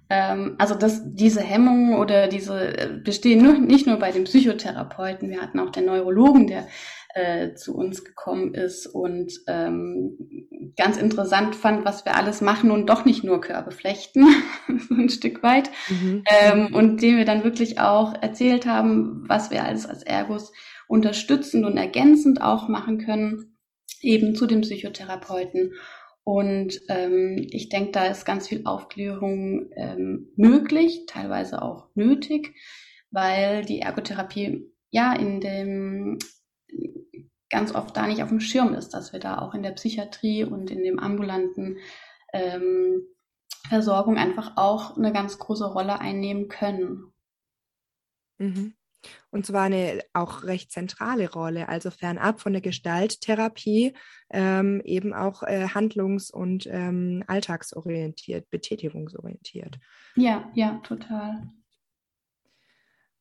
ähm, 0.10 0.56
also 0.58 0.76
dass 0.76 1.02
diese 1.06 1.42
Hemmungen 1.42 1.98
oder 1.98 2.28
diese 2.28 2.78
äh, 2.78 3.00
bestehen 3.04 3.44
nur, 3.44 3.54
nicht 3.54 3.86
nur 3.86 3.98
bei 3.98 4.12
den 4.12 4.24
Psychotherapeuten. 4.24 5.30
Wir 5.30 5.42
hatten 5.42 5.60
auch 5.60 5.72
den 5.72 5.86
Neurologen, 5.86 6.48
der 6.48 6.68
äh, 7.18 7.56
zu 7.56 7.76
uns 7.76 8.06
gekommen 8.06 8.54
ist 8.54 8.86
und 8.86 9.34
ähm, 9.48 10.18
ganz 10.78 10.98
interessant 10.98 11.56
fand, 11.56 11.84
was 11.84 12.06
wir 12.06 12.16
alles 12.16 12.42
machen 12.42 12.72
und 12.72 12.88
doch 12.90 13.06
nicht 13.06 13.24
nur 13.24 13.42
Körbe 13.42 13.72
flechten, 13.72 14.26
so 14.88 14.96
ein 14.96 15.10
Stück 15.10 15.44
weit. 15.44 15.70
Mhm. 15.90 16.24
Ähm, 16.30 16.74
und 16.74 17.02
dem 17.02 17.18
wir 17.18 17.26
dann 17.26 17.44
wirklich 17.44 17.80
auch 17.80 18.14
erzählt 18.22 18.66
haben, 18.66 19.26
was 19.28 19.52
wir 19.52 19.64
alles 19.64 19.86
als 19.86 20.04
Ergos 20.04 20.54
unterstützend 20.88 21.66
und 21.66 21.76
ergänzend 21.76 22.42
auch 22.42 22.70
machen 22.70 23.00
können, 23.00 23.57
eben 24.02 24.36
zu 24.36 24.48
dem 24.48 24.62
Psychotherapeuten. 24.62 25.74
Und 26.24 26.82
ähm, 26.90 27.48
ich 27.52 27.70
denke, 27.70 27.92
da 27.92 28.08
ist 28.08 28.26
ganz 28.26 28.48
viel 28.48 28.66
Aufklärung 28.66 29.70
ähm, 29.76 30.30
möglich, 30.36 31.06
teilweise 31.08 31.62
auch 31.62 31.88
nötig, 31.96 32.54
weil 33.12 33.64
die 33.64 33.80
Ergotherapie 33.80 34.70
ja 34.90 35.14
in 35.14 35.40
dem 35.40 36.20
ganz 37.50 37.74
oft 37.74 37.96
da 37.96 38.08
nicht 38.08 38.24
auf 38.24 38.30
dem 38.30 38.42
Schirm 38.42 38.74
ist, 38.74 38.90
dass 38.90 39.14
wir 39.14 39.20
da 39.20 39.40
auch 39.40 39.54
in 39.54 39.64
der 39.64 39.72
Psychiatrie 39.72 40.44
und 40.44 40.70
in 40.70 40.84
dem 40.84 41.00
ambulanten 41.00 41.78
ähm, 42.34 43.04
Versorgung 43.70 44.18
einfach 44.18 44.54
auch 44.58 44.98
eine 44.98 45.14
ganz 45.14 45.40
große 45.40 45.66
Rolle 45.66 46.00
einnehmen 46.00 46.48
können. 46.48 47.14
Mhm. 48.38 48.74
Und 49.30 49.46
zwar 49.46 49.64
eine 49.64 50.02
auch 50.14 50.44
recht 50.44 50.72
zentrale 50.72 51.32
Rolle, 51.32 51.70
also 51.70 51.92
fernab 51.92 52.42
von 52.42 52.54
der 52.54 52.62
Gestalttherapie, 52.62 53.94
ähm, 54.32 54.82
eben 54.84 55.14
auch 55.14 55.44
äh, 55.44 55.68
handlungs- 55.74 56.32
und 56.32 56.68
ähm, 56.70 57.24
alltagsorientiert, 57.28 58.50
betätigungsorientiert. 58.50 59.80
Ja, 60.16 60.50
ja, 60.54 60.80
total. 60.84 61.48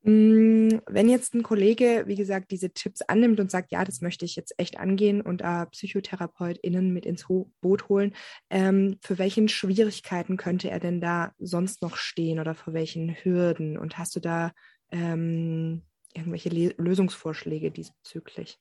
Mm, 0.07 0.79
wenn 0.87 1.09
jetzt 1.09 1.35
ein 1.35 1.43
Kollege, 1.43 2.05
wie 2.07 2.15
gesagt, 2.15 2.53
diese 2.53 2.71
Tipps 2.71 3.03
annimmt 3.03 3.41
und 3.41 3.51
sagt, 3.51 3.73
ja, 3.73 3.85
das 3.85 4.03
möchte 4.03 4.25
ich 4.25 4.37
jetzt 4.37 4.55
echt 4.57 4.79
angehen 4.79 5.21
und 5.21 5.43
äh, 5.43 5.67
PsychotherapeutInnen 5.67 6.93
mit 6.93 7.05
ins 7.05 7.29
Ho 7.29 7.51
Boot 7.61 7.89
holen, 7.89 8.15
ähm, 8.49 8.99
für 9.03 9.19
welchen 9.19 9.49
Schwierigkeiten 9.49 10.37
könnte 10.37 10.71
er 10.71 10.79
denn 10.79 11.01
da 11.01 11.33
sonst 11.39 11.83
noch 11.83 11.97
stehen 11.97 12.39
oder 12.39 12.55
vor 12.55 12.73
welchen 12.73 13.17
Hürden? 13.17 13.77
Und 13.77 13.99
hast 13.99 14.15
du 14.15 14.21
da 14.21 14.53
ähm, 14.97 15.83
irgendwelche 16.15 16.49
Le 16.49 16.75
Lösungsvorschläge 16.79 17.71
diesbezüglich? 17.71 18.59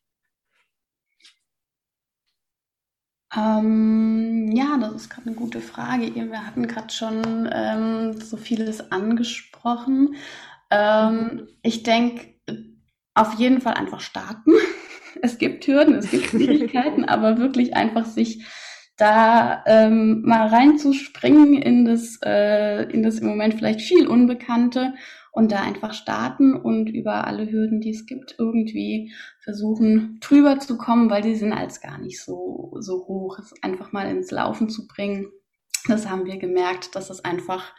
Ähm, 3.36 4.52
ja, 4.54 4.78
das 4.78 4.94
ist 4.96 5.10
gerade 5.10 5.28
eine 5.28 5.36
gute 5.36 5.62
Frage. 5.62 6.14
Wir 6.14 6.46
hatten 6.46 6.68
gerade 6.68 6.94
schon 6.94 7.50
ähm, 7.52 8.20
so 8.20 8.38
vieles 8.38 8.92
angesprochen. 8.92 10.16
Ähm, 10.72 11.48
ich 11.62 11.84
denke, 11.84 12.36
auf 13.14 13.34
jeden 13.36 13.62
Fall 13.62 13.74
einfach 13.74 14.02
starten. 14.02 14.52
Es 15.22 15.38
gibt 15.38 15.66
Hürden, 15.66 15.96
es 15.96 16.12
gibt 16.12 16.26
Schwierigkeiten, 16.32 17.06
aber 17.06 17.38
wirklich 17.38 17.74
einfach 17.74 18.06
sich 18.06 18.46
da 18.98 19.64
ähm, 19.66 20.24
mal 20.24 20.48
reinzuspringen 20.48 21.54
in 21.54 21.86
das, 21.86 22.20
äh, 22.22 22.84
in 22.92 23.02
das 23.02 23.20
im 23.20 23.28
Moment 23.28 23.54
vielleicht 23.54 23.80
viel 23.82 24.08
Unbekannte 24.08 24.94
und 25.36 25.52
da 25.52 25.62
einfach 25.62 25.94
starten 25.94 26.56
und 26.56 26.88
über 26.88 27.28
alle 27.28 27.52
Hürden, 27.52 27.82
die 27.82 27.90
es 27.90 28.06
gibt, 28.06 28.36
irgendwie 28.40 29.14
versuchen 29.44 30.18
drüber 30.22 30.60
zu 30.60 30.78
kommen, 30.78 31.10
weil 31.10 31.22
die 31.22 31.36
sind 31.36 31.52
als 31.52 31.82
gar 31.82 31.98
nicht 31.98 32.24
so, 32.24 32.78
so 32.80 33.06
hoch. 33.06 33.38
Es 33.38 33.54
einfach 33.62 33.92
mal 33.92 34.10
ins 34.10 34.32
Laufen 34.32 34.70
zu 34.70 34.88
bringen. 34.88 35.30
Das 35.90 36.10
haben 36.10 36.26
wir 36.26 36.38
gemerkt, 36.38 36.96
dass 36.96 37.10
es 37.10 37.26
einfach 37.26 37.76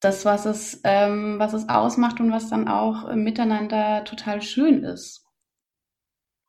das, 0.00 0.24
was 0.24 0.46
es, 0.46 0.80
ähm, 0.84 1.38
was 1.38 1.52
es 1.52 1.68
ausmacht 1.68 2.20
und 2.20 2.32
was 2.32 2.48
dann 2.48 2.68
auch 2.68 3.14
miteinander 3.14 4.04
total 4.04 4.40
schön 4.40 4.82
ist. 4.82 5.26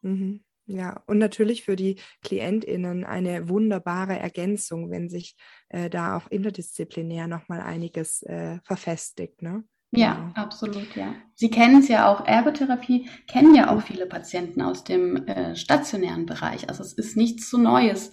Mhm. 0.03 0.45
Ja, 0.67 1.03
und 1.05 1.17
natürlich 1.17 1.63
für 1.65 1.75
die 1.75 1.99
KlientInnen 2.23 3.03
eine 3.03 3.49
wunderbare 3.49 4.17
Ergänzung, 4.17 4.89
wenn 4.89 5.09
sich 5.09 5.35
äh, 5.67 5.89
da 5.89 6.15
auch 6.15 6.27
interdisziplinär 6.31 7.27
nochmal 7.27 7.59
einiges 7.59 8.23
äh, 8.23 8.59
verfestigt. 8.63 9.41
Ne? 9.41 9.65
Ja, 9.91 10.13
genau. 10.13 10.31
absolut, 10.35 10.95
ja. 10.95 11.13
Sie 11.35 11.49
kennen 11.49 11.79
es 11.79 11.89
ja 11.89 12.07
auch, 12.07 12.25
Ergotherapie 12.25 13.09
kennen 13.27 13.53
ja 13.53 13.69
auch 13.69 13.81
viele 13.81 14.05
Patienten 14.05 14.61
aus 14.61 14.83
dem 14.83 15.27
äh, 15.27 15.55
stationären 15.55 16.25
Bereich. 16.25 16.69
Also 16.69 16.81
es 16.81 16.93
ist 16.93 17.17
nichts 17.17 17.49
so 17.49 17.57
Neues. 17.57 18.11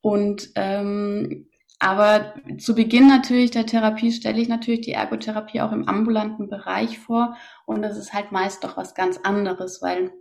Und 0.00 0.50
ähm, 0.56 1.46
aber 1.78 2.34
zu 2.58 2.74
Beginn 2.74 3.06
natürlich 3.06 3.52
der 3.52 3.64
Therapie 3.64 4.12
stelle 4.12 4.40
ich 4.40 4.48
natürlich 4.48 4.82
die 4.82 4.92
Ergotherapie 4.92 5.62
auch 5.62 5.72
im 5.72 5.88
ambulanten 5.88 6.48
Bereich 6.48 6.98
vor. 6.98 7.36
Und 7.64 7.80
das 7.80 7.96
ist 7.96 8.12
halt 8.12 8.32
meist 8.32 8.64
doch 8.64 8.76
was 8.76 8.94
ganz 8.94 9.18
anderes, 9.18 9.80
weil 9.80 10.12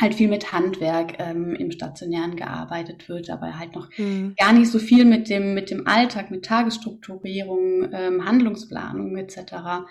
halt 0.00 0.14
viel 0.14 0.28
mit 0.28 0.52
Handwerk 0.52 1.18
ähm, 1.18 1.54
im 1.54 1.70
Stationären 1.72 2.36
gearbeitet 2.36 3.08
wird, 3.08 3.28
aber 3.28 3.58
halt 3.58 3.74
noch 3.74 3.88
mhm. 3.98 4.34
gar 4.38 4.52
nicht 4.52 4.70
so 4.70 4.78
viel 4.78 5.04
mit 5.04 5.28
dem, 5.28 5.52
mit 5.52 5.70
dem 5.70 5.86
Alltag, 5.86 6.30
mit 6.30 6.44
Tagesstrukturierung, 6.44 7.90
ähm, 7.92 8.24
Handlungsplanung 8.24 9.16
etc. 9.16 9.84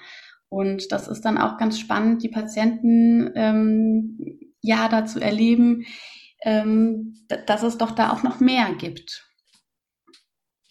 Und 0.49 0.91
das 0.91 1.07
ist 1.07 1.21
dann 1.21 1.37
auch 1.37 1.57
ganz 1.57 1.79
spannend, 1.79 2.23
die 2.23 2.29
Patienten 2.29 3.31
ähm, 3.35 4.39
ja 4.61 4.89
dazu 4.89 5.19
erleben, 5.19 5.85
ähm, 6.41 7.15
dass 7.45 7.63
es 7.63 7.77
doch 7.77 7.91
da 7.91 8.11
auch 8.11 8.23
noch 8.23 8.39
mehr 8.39 8.73
gibt. 8.73 9.29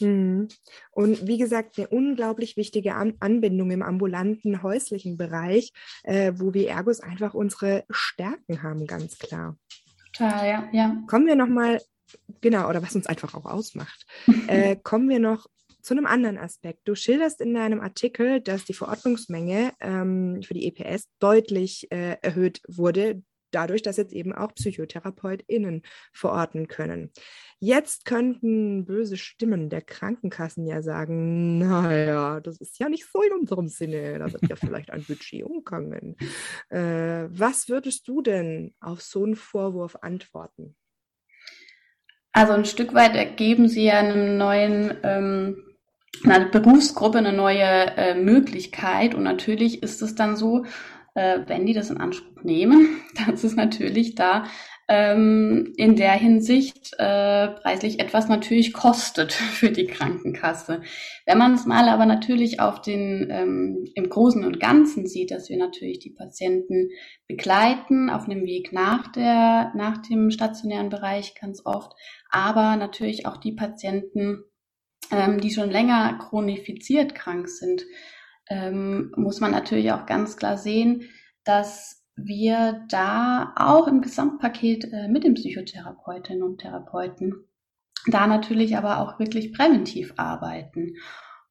Mhm. 0.01 0.49
Und 0.93 1.27
wie 1.27 1.39
gesagt, 1.39 1.79
eine 1.79 1.89
unglaublich 1.89 2.57
wichtige 2.57 2.95
An 2.95 3.15
Anbindung 3.21 3.71
im 3.71 3.83
ambulanten 3.83 4.63
häuslichen 4.63 5.17
Bereich, 5.17 5.73
äh, 6.05 6.33
wo 6.37 6.55
wir 6.55 6.69
Ergos 6.69 7.01
einfach 7.01 7.35
unsere 7.35 7.85
Stärken 7.91 8.63
haben, 8.63 8.87
ganz 8.87 9.19
klar. 9.19 9.57
Total, 10.13 10.49
ja. 10.49 10.69
ja. 10.73 10.97
Kommen 11.07 11.27
wir 11.27 11.37
nochmal, 11.37 11.81
genau, 12.41 12.69
oder 12.69 12.83
was 12.83 12.95
uns 12.95 13.07
einfach 13.07 13.35
auch 13.35 13.47
ausmacht, 13.47 14.07
äh, 14.49 14.77
kommen 14.77 15.09
wir 15.09 15.21
noch 15.21 15.47
zu 15.89 15.95
einem 15.95 16.07
anderen 16.07 16.37
Aspekt. 16.37 16.87
Du 16.87 16.95
schilderst 16.95 17.41
in 17.41 17.55
deinem 17.55 17.81
Artikel, 17.81 18.43
dass 18.43 18.67
die 18.67 18.75
Verordnungsmenge 18.75 19.73
ähm, 19.81 20.43
für 20.43 20.53
die 20.53 20.67
EPS 20.67 21.09
deutlich 21.19 21.91
äh, 21.91 22.19
erhöht 22.21 22.61
wurde 22.69 23.23
dadurch, 23.51 23.81
dass 23.81 23.97
jetzt 23.97 24.13
eben 24.13 24.35
auch 24.35 24.55
PsychotherapeutInnen 24.55 25.81
verorten 26.13 26.69
können. 26.69 27.11
Jetzt 27.61 28.05
könnten 28.05 28.85
böse 28.85 29.17
Stimmen 29.17 29.71
der 29.71 29.81
Krankenkassen 29.81 30.67
ja 30.67 30.83
sagen, 30.83 31.57
naja, 31.57 32.41
das 32.41 32.61
ist 32.61 32.79
ja 32.79 32.91
nicht 32.91 33.11
so 33.11 33.23
in 33.23 33.33
unserem 33.33 33.69
Sinne, 33.69 34.19
da 34.19 34.31
wird 34.31 34.47
ja 34.51 34.57
vielleicht 34.57 34.91
ein 34.91 35.05
Budget 35.05 35.45
umgangen. 35.45 36.17
Äh, 36.69 37.29
was 37.31 37.71
würdest 37.71 38.07
du 38.07 38.21
denn 38.21 38.75
auf 38.81 39.01
so 39.01 39.25
einen 39.25 39.37
Vorwurf 39.37 39.97
antworten? 40.03 40.77
Also 42.33 42.53
ein 42.53 42.67
Stück 42.67 42.93
weit 42.93 43.17
ergeben 43.17 43.67
sie 43.71 43.85
ja 43.85 44.01
einem 44.01 44.37
neuen 44.37 44.95
ähm, 45.03 45.68
einer 46.25 46.47
Berufsgruppe 46.47 47.19
eine 47.19 47.33
neue 47.33 47.63
äh, 47.63 48.15
Möglichkeit 48.15 49.15
und 49.15 49.23
natürlich 49.23 49.83
ist 49.83 50.03
es 50.03 50.15
dann 50.15 50.37
so, 50.37 50.65
äh, 51.15 51.41
wenn 51.47 51.67
die 51.67 51.75
das 51.75 51.91
in 51.91 51.99
Anspruch 51.99 52.45
nehmen, 52.45 53.01
dass 53.27 53.45
es 53.45 53.57
natürlich 53.57 54.15
da 54.15 54.45
ähm, 54.91 55.75
in 55.77 55.97
der 55.97 56.13
Hinsicht 56.13 56.95
äh, 56.99 57.49
preislich 57.49 58.01
etwas 58.01 58.29
natürlich 58.29 58.73
kostet 58.73 59.33
für 59.33 59.71
die 59.71 59.87
Krankenkasse. 59.87 60.81
Wenn 61.27 61.37
man 61.37 61.55
es 61.55 61.67
mal 61.67 61.89
aber 61.91 62.07
natürlich 62.07 62.61
auf 62.61 62.81
den 62.81 63.29
ähm, 63.31 63.85
im 63.95 64.09
Großen 64.09 64.45
und 64.45 64.61
Ganzen 64.61 65.07
sieht, 65.07 65.31
dass 65.31 65.51
wir 65.51 65.59
natürlich 65.59 65.99
die 65.99 66.15
Patienten 66.15 66.89
begleiten 67.27 68.09
auf 68.09 68.25
einem 68.25 68.45
Weg 68.47 68.73
nach 68.73 69.13
der 69.13 69.73
nach 69.75 69.99
dem 69.99 70.31
stationären 70.31 70.89
Bereich 70.89 71.35
ganz 71.39 71.61
oft, 71.67 71.93
aber 72.31 72.77
natürlich 72.77 73.27
auch 73.27 73.37
die 73.37 73.53
Patienten, 73.53 74.45
ähm, 75.11 75.41
die 75.41 75.51
schon 75.51 75.71
länger 75.71 76.19
chronifiziert 76.19 77.15
krank 77.15 77.49
sind, 77.49 77.85
ähm, 78.49 79.13
muss 79.17 79.41
man 79.41 79.51
natürlich 79.51 79.93
auch 79.93 80.07
ganz 80.07 80.37
klar 80.37 80.57
sehen, 80.57 81.09
dass 81.45 82.05
wir 82.17 82.85
da 82.89 83.55
auch 83.57 83.87
im 83.87 84.01
Gesamtpaket 84.01 84.93
äh, 84.93 85.09
mit 85.09 85.25
den 85.25 85.35
Psychotherapeutinnen 85.35 86.43
und 86.43 86.59
Therapeuten 86.59 87.49
da 88.07 88.27
natürlich 88.27 88.77
aber 88.77 89.01
auch 89.01 89.19
wirklich 89.19 89.53
präventiv 89.53 90.15
arbeiten. 90.17 90.95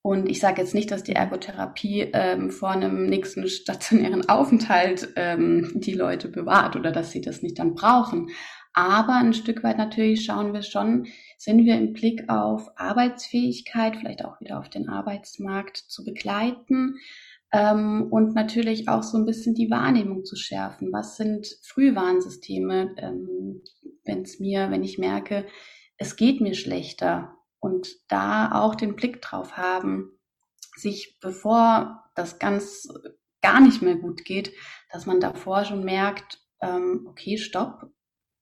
Und 0.02 0.30
ich 0.30 0.40
sage 0.40 0.62
jetzt 0.62 0.74
nicht, 0.74 0.90
dass 0.92 1.04
die 1.04 1.14
Ergotherapie 1.14 2.10
ähm, 2.14 2.50
vor 2.50 2.70
einem 2.70 3.08
nächsten 3.08 3.48
stationären 3.48 4.30
Aufenthalt 4.30 5.10
ähm, 5.16 5.72
die 5.76 5.94
Leute 5.94 6.30
bewahrt 6.30 6.76
oder 6.76 6.92
dass 6.92 7.12
sie 7.12 7.22
das 7.22 7.42
nicht 7.42 7.60
dann 7.60 7.76
brauchen. 7.76 8.30
Aber 8.78 9.16
ein 9.16 9.34
Stück 9.34 9.64
weit 9.64 9.80
natürlich 9.80 10.24
schauen 10.24 10.54
wir 10.54 10.62
schon, 10.62 11.08
sind 11.40 11.66
wir 11.66 11.76
im 11.76 11.94
Blick 11.94 12.30
auf 12.30 12.70
Arbeitsfähigkeit, 12.76 13.96
vielleicht 13.96 14.24
auch 14.24 14.40
wieder 14.40 14.60
auf 14.60 14.70
den 14.70 14.88
Arbeitsmarkt 14.88 15.78
zu 15.78 16.06
begleiten 16.06 17.00
ähm, 17.52 18.06
und 18.12 18.36
natürlich 18.36 18.88
auch 18.88 19.02
so 19.02 19.18
ein 19.18 19.26
bisschen 19.26 19.56
die 19.56 19.72
Wahrnehmung 19.72 20.26
zu 20.26 20.36
schärfen. 20.36 20.94
Was 20.94 21.18
sind 21.18 21.48
Frühwarnsysteme, 21.64 22.94
ähm, 22.98 23.64
wenn 24.06 24.22
es 24.22 24.40
mir, 24.40 24.70
wenn 24.70 24.84
ich 24.84 25.00
merke, 25.00 25.48
es 25.98 26.16
geht 26.16 26.40
mir 26.40 26.54
schlechter 26.54 27.34
und 27.60 27.88
da 28.10 28.52
auch 28.52 28.76
den 28.76 28.96
Blick 28.96 29.24
drauf 29.24 29.58
haben, 29.58 30.20
sich 30.76 31.18
bevor 31.20 32.04
das 32.14 32.38
ganz 32.38 32.88
gar 33.42 33.60
nicht 33.60 33.82
mehr 33.82 33.96
gut 33.96 34.24
geht, 34.24 34.54
dass 34.92 35.08
man 35.08 35.20
davor 35.20 35.66
schon 35.66 35.84
merkt, 35.84 36.44
ähm, 36.62 37.08
okay, 37.10 37.40
stopp, 37.40 37.92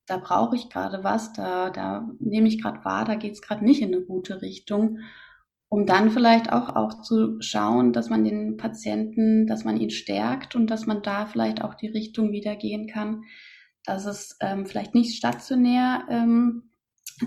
da 0.07 0.17
brauche 0.17 0.55
ich 0.55 0.69
gerade 0.69 1.03
was, 1.03 1.33
da, 1.33 1.69
da 1.69 2.07
nehme 2.19 2.47
ich 2.47 2.61
gerade 2.61 2.83
wahr, 2.85 3.05
da 3.05 3.15
geht 3.15 3.33
es 3.33 3.41
gerade 3.41 3.65
nicht 3.65 3.81
in 3.81 3.93
eine 3.93 4.03
gute 4.03 4.41
Richtung, 4.41 4.99
um 5.67 5.85
dann 5.85 6.11
vielleicht 6.11 6.51
auch, 6.53 6.75
auch 6.75 7.01
zu 7.01 7.41
schauen, 7.41 7.91
dass 7.91 8.09
man 8.09 8.23
den 8.23 8.57
Patienten, 8.57 9.47
dass 9.47 9.63
man 9.63 9.77
ihn 9.77 9.89
stärkt 9.89 10.55
und 10.55 10.67
dass 10.67 10.85
man 10.85 11.01
da 11.01 11.25
vielleicht 11.25 11.63
auch 11.63 11.73
die 11.73 11.87
Richtung 11.87 12.31
wieder 12.31 12.55
gehen 12.55 12.87
kann, 12.87 13.23
dass 13.83 14.05
es 14.05 14.37
ähm, 14.41 14.65
vielleicht 14.65 14.93
nicht 14.93 15.17
stationär, 15.17 16.05
ähm, 16.09 16.71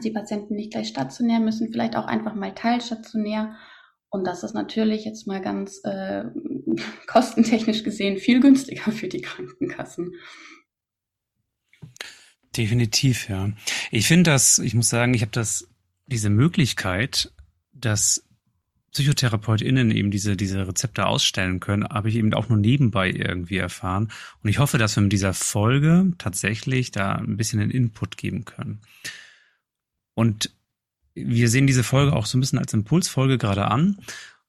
die 0.02 0.10
Patienten 0.10 0.54
nicht 0.54 0.72
gleich 0.72 0.88
stationär 0.88 1.40
müssen, 1.40 1.72
vielleicht 1.72 1.96
auch 1.96 2.06
einfach 2.06 2.34
mal 2.34 2.54
teilstationär. 2.54 3.56
Und 4.10 4.26
das 4.26 4.42
ist 4.42 4.54
natürlich 4.54 5.04
jetzt 5.04 5.26
mal 5.26 5.40
ganz 5.40 5.80
äh, 5.84 6.24
kostentechnisch 7.06 7.82
gesehen 7.82 8.18
viel 8.18 8.40
günstiger 8.40 8.92
für 8.92 9.08
die 9.08 9.20
Krankenkassen. 9.20 10.14
Definitiv, 12.58 13.28
ja. 13.28 13.52
Ich 13.92 14.08
finde 14.08 14.32
das, 14.32 14.58
ich 14.58 14.74
muss 14.74 14.88
sagen, 14.88 15.14
ich 15.14 15.22
habe 15.22 15.30
das, 15.30 15.68
diese 16.06 16.28
Möglichkeit, 16.28 17.32
dass 17.72 18.24
PsychotherapeutInnen 18.92 19.92
eben 19.92 20.10
diese, 20.10 20.36
diese 20.36 20.66
Rezepte 20.66 21.06
ausstellen 21.06 21.60
können, 21.60 21.84
habe 21.84 22.08
ich 22.08 22.16
eben 22.16 22.34
auch 22.34 22.48
nur 22.48 22.58
nebenbei 22.58 23.10
irgendwie 23.12 23.58
erfahren. 23.58 24.10
Und 24.42 24.50
ich 24.50 24.58
hoffe, 24.58 24.76
dass 24.76 24.96
wir 24.96 25.04
mit 25.04 25.12
dieser 25.12 25.34
Folge 25.34 26.12
tatsächlich 26.18 26.90
da 26.90 27.12
ein 27.12 27.36
bisschen 27.36 27.60
einen 27.60 27.70
Input 27.70 28.16
geben 28.16 28.44
können. 28.44 28.80
Und 30.14 30.50
wir 31.14 31.48
sehen 31.48 31.68
diese 31.68 31.84
Folge 31.84 32.12
auch 32.12 32.26
so 32.26 32.38
ein 32.38 32.40
bisschen 32.40 32.58
als 32.58 32.72
Impulsfolge 32.74 33.38
gerade 33.38 33.70
an. 33.70 33.98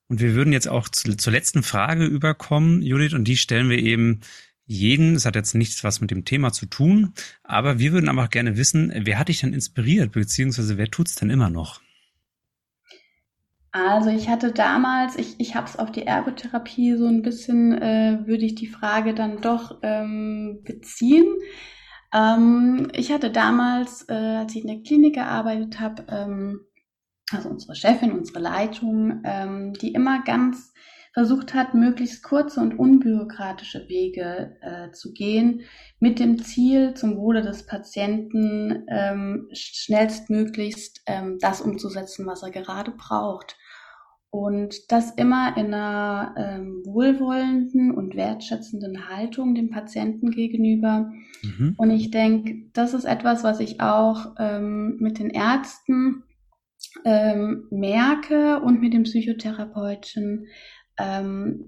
Und 0.07 0.19
wir 0.19 0.33
würden 0.33 0.51
jetzt 0.51 0.67
auch 0.67 0.89
zu, 0.89 1.15
zur 1.15 1.31
letzten 1.31 1.61
Frage 1.61 2.05
überkommen, 2.05 2.81
Judith, 2.81 3.13
und 3.13 3.25
die 3.25 3.37
stellen 3.37 3.69
wir 3.69 3.77
eben 3.77 4.21
jeden. 4.69 5.15
Es 5.15 5.25
hat 5.25 5.35
jetzt 5.35 5.55
nichts 5.55 5.83
was 5.83 5.99
mit 5.99 6.11
dem 6.11 6.25
Thema 6.25 6.53
zu 6.53 6.67
tun, 6.67 7.13
aber 7.43 7.79
wir 7.79 7.91
würden 7.91 8.07
einfach 8.07 8.29
gerne 8.29 8.55
wissen, 8.55 8.93
wer 8.95 9.17
hat 9.17 9.27
dich 9.27 9.41
denn 9.41 9.53
inspiriert, 9.53 10.11
beziehungsweise 10.11 10.77
wer 10.77 10.89
tut's 10.89 11.15
denn 11.15 11.31
immer 11.31 11.49
noch? 11.49 11.81
Also 13.71 14.09
ich 14.09 14.29
hatte 14.29 14.51
damals, 14.51 15.15
ich, 15.15 15.39
ich 15.39 15.55
habe 15.55 15.67
es 15.67 15.77
auf 15.77 15.91
die 15.91 16.05
Ergotherapie 16.05 16.95
so 16.95 17.07
ein 17.07 17.23
bisschen, 17.23 17.73
äh, 17.73 18.19
würde 18.25 18.45
ich 18.45 18.55
die 18.55 18.67
Frage 18.67 19.13
dann 19.13 19.41
doch 19.41 19.79
ähm, 19.81 20.61
beziehen. 20.63 21.25
Ähm, 22.13 22.89
ich 22.93 23.11
hatte 23.11 23.31
damals, 23.31 24.07
äh, 24.07 24.13
als 24.13 24.55
ich 24.55 24.61
in 24.61 24.67
der 24.67 24.81
Klinik 24.81 25.15
gearbeitet 25.15 25.79
habe, 25.79 26.05
ähm, 26.09 26.61
also 27.31 27.49
unsere 27.49 27.75
Chefin, 27.75 28.11
unsere 28.11 28.39
Leitung, 28.39 29.21
ähm, 29.23 29.73
die 29.73 29.93
immer 29.93 30.23
ganz 30.23 30.73
versucht 31.19 31.53
hat, 31.53 31.73
möglichst 31.73 32.23
kurze 32.23 32.61
und 32.61 32.79
unbürokratische 32.79 33.89
Wege 33.89 34.55
äh, 34.61 34.93
zu 34.93 35.11
gehen, 35.11 35.63
mit 35.99 36.17
dem 36.17 36.41
Ziel, 36.41 36.93
zum 36.93 37.17
Wohle 37.17 37.41
des 37.41 37.65
Patienten 37.65 38.85
ähm, 38.87 39.49
schnellstmöglichst 39.51 41.01
ähm, 41.07 41.37
das 41.41 41.59
umzusetzen, 41.59 42.25
was 42.25 42.41
er 42.41 42.51
gerade 42.51 42.91
braucht. 42.91 43.57
Und 44.29 44.89
das 44.93 45.11
immer 45.11 45.57
in 45.57 45.73
einer 45.73 46.35
ähm, 46.37 46.83
wohlwollenden 46.85 47.91
und 47.93 48.15
wertschätzenden 48.15 49.09
Haltung 49.09 49.55
dem 49.55 49.71
Patienten 49.71 50.31
gegenüber. 50.31 51.11
Mhm. 51.41 51.73
Und 51.75 51.91
ich 51.91 52.11
denke, 52.11 52.69
das 52.71 52.93
ist 52.93 53.03
etwas, 53.03 53.43
was 53.43 53.59
ich 53.59 53.81
auch 53.81 54.35
ähm, 54.39 54.95
mit 55.01 55.19
den 55.19 55.31
Ärzten 55.31 56.23
ähm, 57.03 57.67
merke 57.71 58.61
und 58.61 58.79
mit 58.79 58.93
dem 58.93 59.03
Psychotherapeuten, 59.03 60.47
ähm, 60.99 61.67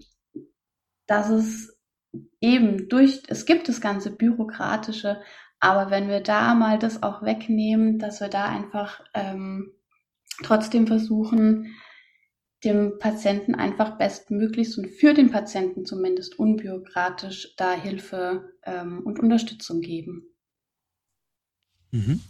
dass 1.08 1.30
es 1.30 1.78
eben 2.39 2.89
durch, 2.89 3.24
es 3.28 3.46
gibt 3.46 3.67
das 3.67 3.82
ganze 3.82 4.12
Bürokratische, 4.15 5.22
aber 5.60 5.91
wenn 5.91 6.10
wir 6.10 6.22
da 6.22 6.54
mal 6.56 6.80
das 6.80 7.04
auch 7.04 7.24
wegnehmen, 7.24 8.00
dass 8.00 8.20
wir 8.20 8.30
da 8.30 8.46
einfach 8.46 9.04
ähm, 9.13 9.72
trotzdem 10.44 10.88
versuchen, 10.88 11.76
dem 12.63 13.00
Patienten 13.00 13.56
einfach 13.56 13.98
bestmöglichst 13.98 14.78
und 14.78 14.88
für 14.88 15.13
den 15.13 15.32
Patienten 15.32 15.86
zumindest 15.86 16.38
unbürokratisch 16.38 17.56
da 17.58 17.74
Hilfe 17.74 18.54
ähm, 18.63 19.02
und 19.04 19.20
Unterstützung 19.20 19.82
geben. 19.82 20.28
Mhm. 21.91 22.22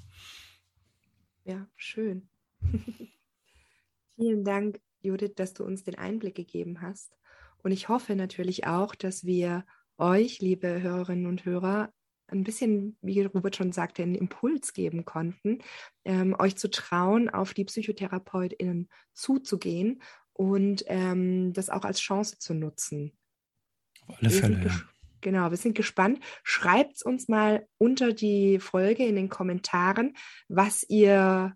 Ja, 1.44 1.68
schön. 1.76 2.30
Vielen 4.16 4.44
Dank, 4.44 4.80
Judith, 5.04 5.34
dass 5.36 5.54
du 5.54 5.64
uns 5.64 5.84
den 5.84 5.96
Einblick 5.96 6.36
gegeben 6.36 6.82
hast. 6.82 7.18
Und 7.64 7.72
ich 7.72 7.90
hoffe 7.90 8.16
natürlich 8.16 8.66
auch, 8.66 8.96
dass 8.96 9.26
wir 9.26 9.66
euch, 9.98 10.40
liebe 10.40 10.82
Hörerinnen 10.82 11.28
und 11.28 11.46
Hörer, 11.46 11.94
ein 12.28 12.44
bisschen, 12.44 12.98
wie 13.02 13.22
Robert 13.22 13.56
schon 13.56 13.72
sagte, 13.72 14.04
einen 14.04 14.16
Impuls 14.16 14.74
geben 14.74 15.06
konnten, 15.06 15.60
ähm, 16.06 16.36
euch 16.40 16.56
zu 16.56 16.70
trauen, 16.70 17.30
auf 17.30 17.54
die 17.54 17.66
PsychotherapeutInnen 17.66 18.90
zuzugehen 19.14 20.02
und 20.34 20.84
ähm, 20.88 21.54
das 21.54 21.70
auch 21.70 21.84
als 21.84 22.00
Chance 22.00 22.40
zu 22.40 22.54
nutzen. 22.54 23.12
Auf 24.08 24.18
alle 24.20 24.30
Fälle, 24.30 24.66
ja. 24.66 24.82
Genau, 25.22 25.52
wir 25.52 25.58
sind 25.58 25.76
gespannt. 25.76 26.20
Schreibt 26.44 27.04
uns 27.06 27.28
mal 27.28 27.68
unter 27.78 28.12
die 28.12 28.60
Folge 28.60 29.06
in 29.06 29.16
den 29.16 29.30
Kommentaren, 29.30 30.16
was 30.48 30.84
ihr 30.90 31.56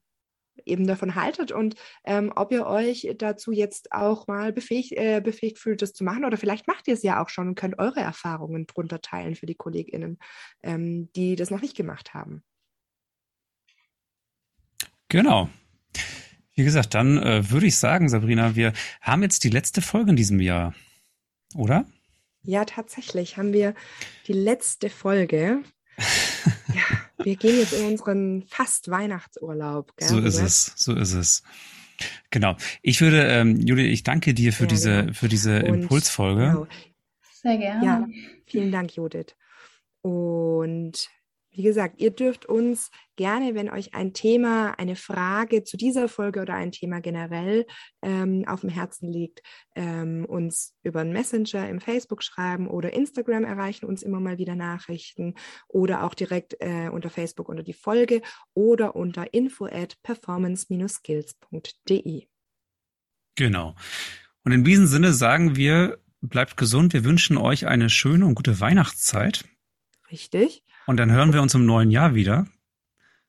eben 0.65 0.87
davon 0.87 1.15
haltet 1.15 1.51
und 1.51 1.75
ähm, 2.05 2.31
ob 2.35 2.51
ihr 2.51 2.65
euch 2.65 3.07
dazu 3.17 3.51
jetzt 3.51 3.91
auch 3.91 4.27
mal 4.27 4.53
befähigt, 4.53 4.93
äh, 4.93 5.21
befähigt 5.21 5.59
fühlt, 5.59 5.81
das 5.81 5.93
zu 5.93 6.03
machen. 6.03 6.25
Oder 6.25 6.37
vielleicht 6.37 6.67
macht 6.67 6.87
ihr 6.87 6.93
es 6.93 7.03
ja 7.03 7.21
auch 7.21 7.29
schon 7.29 7.49
und 7.49 7.55
könnt 7.55 7.79
eure 7.79 7.99
Erfahrungen 7.99 8.67
drunter 8.67 9.01
teilen 9.01 9.35
für 9.35 9.45
die 9.45 9.55
KollegInnen, 9.55 10.17
ähm, 10.63 11.09
die 11.15 11.35
das 11.35 11.51
noch 11.51 11.61
nicht 11.61 11.75
gemacht 11.75 12.13
haben. 12.13 12.43
Genau. 15.09 15.49
Wie 16.55 16.63
gesagt, 16.63 16.93
dann 16.93 17.17
äh, 17.17 17.49
würde 17.51 17.67
ich 17.67 17.77
sagen, 17.77 18.07
Sabrina, 18.07 18.55
wir 18.55 18.73
haben 19.01 19.23
jetzt 19.23 19.43
die 19.43 19.49
letzte 19.49 19.81
Folge 19.81 20.11
in 20.11 20.15
diesem 20.15 20.39
Jahr, 20.39 20.73
oder? 21.53 21.85
Ja, 22.43 22.63
tatsächlich 22.63 23.37
haben 23.37 23.53
wir 23.53 23.73
die 24.27 24.33
letzte 24.33 24.89
Folge. 24.89 25.63
ja, 26.67 27.04
wir 27.25 27.35
gehen 27.35 27.57
jetzt 27.57 27.73
in 27.73 27.87
unseren 27.87 28.43
fast 28.47 28.89
Weihnachtsurlaub. 28.89 29.95
Gell, 29.97 30.07
so 30.07 30.19
ist 30.19 30.39
es, 30.39 30.73
so 30.75 30.93
ist 30.93 31.13
es. 31.13 31.43
Genau. 32.29 32.55
Ich 32.81 33.01
würde, 33.01 33.23
ähm, 33.27 33.59
Julia, 33.61 33.85
ich 33.85 34.03
danke 34.03 34.33
dir 34.33 34.53
für 34.53 34.63
ja, 34.63 34.69
diese, 34.69 35.01
genau. 35.01 35.13
für 35.13 35.27
diese 35.27 35.63
Und, 35.63 35.81
Impulsfolge. 35.81 36.41
Genau. 36.41 36.67
Sehr 37.41 37.57
gerne. 37.57 37.85
Ja, 37.85 38.07
vielen 38.45 38.71
Dank, 38.71 38.95
Judith. 38.95 39.35
Und 40.01 41.09
wie 41.55 41.63
gesagt, 41.63 42.01
ihr 42.01 42.11
dürft 42.11 42.45
uns 42.45 42.91
gerne, 43.15 43.55
wenn 43.55 43.69
euch 43.69 43.93
ein 43.93 44.13
Thema, 44.13 44.71
eine 44.77 44.95
Frage 44.95 45.63
zu 45.63 45.77
dieser 45.77 46.09
Folge 46.09 46.41
oder 46.41 46.55
ein 46.55 46.71
Thema 46.71 46.99
generell 46.99 47.65
ähm, 48.01 48.43
auf 48.47 48.61
dem 48.61 48.69
Herzen 48.69 49.11
liegt, 49.11 49.41
ähm, 49.75 50.25
uns 50.25 50.73
über 50.83 51.01
einen 51.01 51.13
Messenger 51.13 51.69
im 51.69 51.79
Facebook 51.79 52.23
schreiben 52.23 52.67
oder 52.67 52.93
Instagram 52.93 53.45
erreichen 53.45 53.85
uns 53.85 54.03
immer 54.03 54.19
mal 54.19 54.37
wieder 54.37 54.55
Nachrichten 54.55 55.35
oder 55.67 56.03
auch 56.03 56.13
direkt 56.13 56.57
äh, 56.59 56.89
unter 56.89 57.09
Facebook 57.09 57.49
unter 57.49 57.63
die 57.63 57.73
Folge 57.73 58.21
oder 58.53 58.95
unter 58.95 59.33
info 59.33 59.65
at 59.65 59.97
performance-skills.de. 60.03 62.27
Genau. 63.35 63.75
Und 64.43 64.51
in 64.51 64.63
diesem 64.63 64.85
Sinne 64.87 65.13
sagen 65.13 65.55
wir, 65.55 65.99
bleibt 66.21 66.57
gesund. 66.57 66.93
Wir 66.93 67.03
wünschen 67.03 67.37
euch 67.37 67.67
eine 67.67 67.89
schöne 67.89 68.25
und 68.25 68.35
gute 68.35 68.59
Weihnachtszeit. 68.59 69.45
Richtig. 70.15 70.63
Und 70.87 70.95
dann 70.95 71.11
hören 71.11 71.33
wir 71.33 71.41
uns 71.41 71.53
im 71.55 71.65
neuen 71.65 71.91
Jahr 71.91 72.15
wieder. 72.15 72.47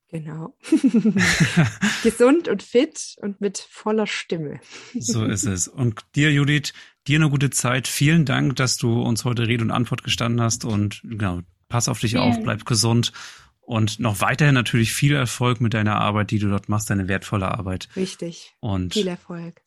Genau. 0.09 0.55
Gesund 2.03 2.47
und 2.47 2.63
fit 2.63 3.15
und 3.21 3.41
mit 3.41 3.57
voller 3.57 4.07
Stimme. 4.07 4.61
so 4.97 5.25
ist 5.25 5.43
es. 5.43 5.67
Und 5.67 5.99
dir, 6.15 6.31
Judith, 6.31 6.71
dir 7.05 7.19
eine 7.19 7.29
gute 7.29 7.49
Zeit. 7.49 7.89
Vielen 7.89 8.23
Dank, 8.23 8.55
dass 8.55 8.77
du 8.77 9.01
uns 9.01 9.25
heute 9.25 9.47
Rede 9.47 9.65
und 9.65 9.71
Antwort 9.71 10.05
gestanden 10.05 10.39
hast. 10.39 10.63
Und 10.63 11.01
genau, 11.03 11.41
pass 11.67 11.89
auf 11.89 11.99
dich 11.99 12.11
Vielen. 12.11 12.23
auf, 12.23 12.41
bleib 12.41 12.65
gesund. 12.65 13.11
Und 13.59 13.99
noch 13.99 14.21
weiterhin 14.21 14.53
natürlich 14.55 14.93
viel 14.93 15.13
Erfolg 15.13 15.59
mit 15.59 15.73
deiner 15.73 15.97
Arbeit, 15.97 16.31
die 16.31 16.39
du 16.39 16.47
dort 16.47 16.69
machst, 16.69 16.89
deine 16.89 17.09
wertvolle 17.09 17.51
Arbeit. 17.51 17.89
Richtig. 17.97 18.53
Und 18.61 18.93
viel 18.93 19.07
Erfolg. 19.07 19.61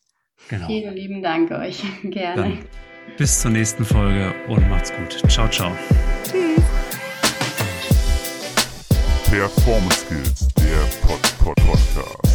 Genau. 0.49 0.65
Vielen 0.65 0.95
lieben 0.95 1.21
Dank 1.21 1.51
euch. 1.51 1.83
Gerne. 2.03 2.41
Dann 2.41 2.65
bis 3.17 3.41
zur 3.41 3.51
nächsten 3.51 3.85
Folge 3.85 4.33
und 4.47 4.67
macht's 4.71 4.91
gut. 4.91 5.21
Ciao, 5.29 5.47
ciao. 5.49 5.77
Tschüss. 6.23 6.50
Performance 9.31 10.01
Skills, 10.01 10.47
der 10.57 10.85
Pod 11.07 11.21
-Pod 11.39 11.55
Podcast. 11.65 12.30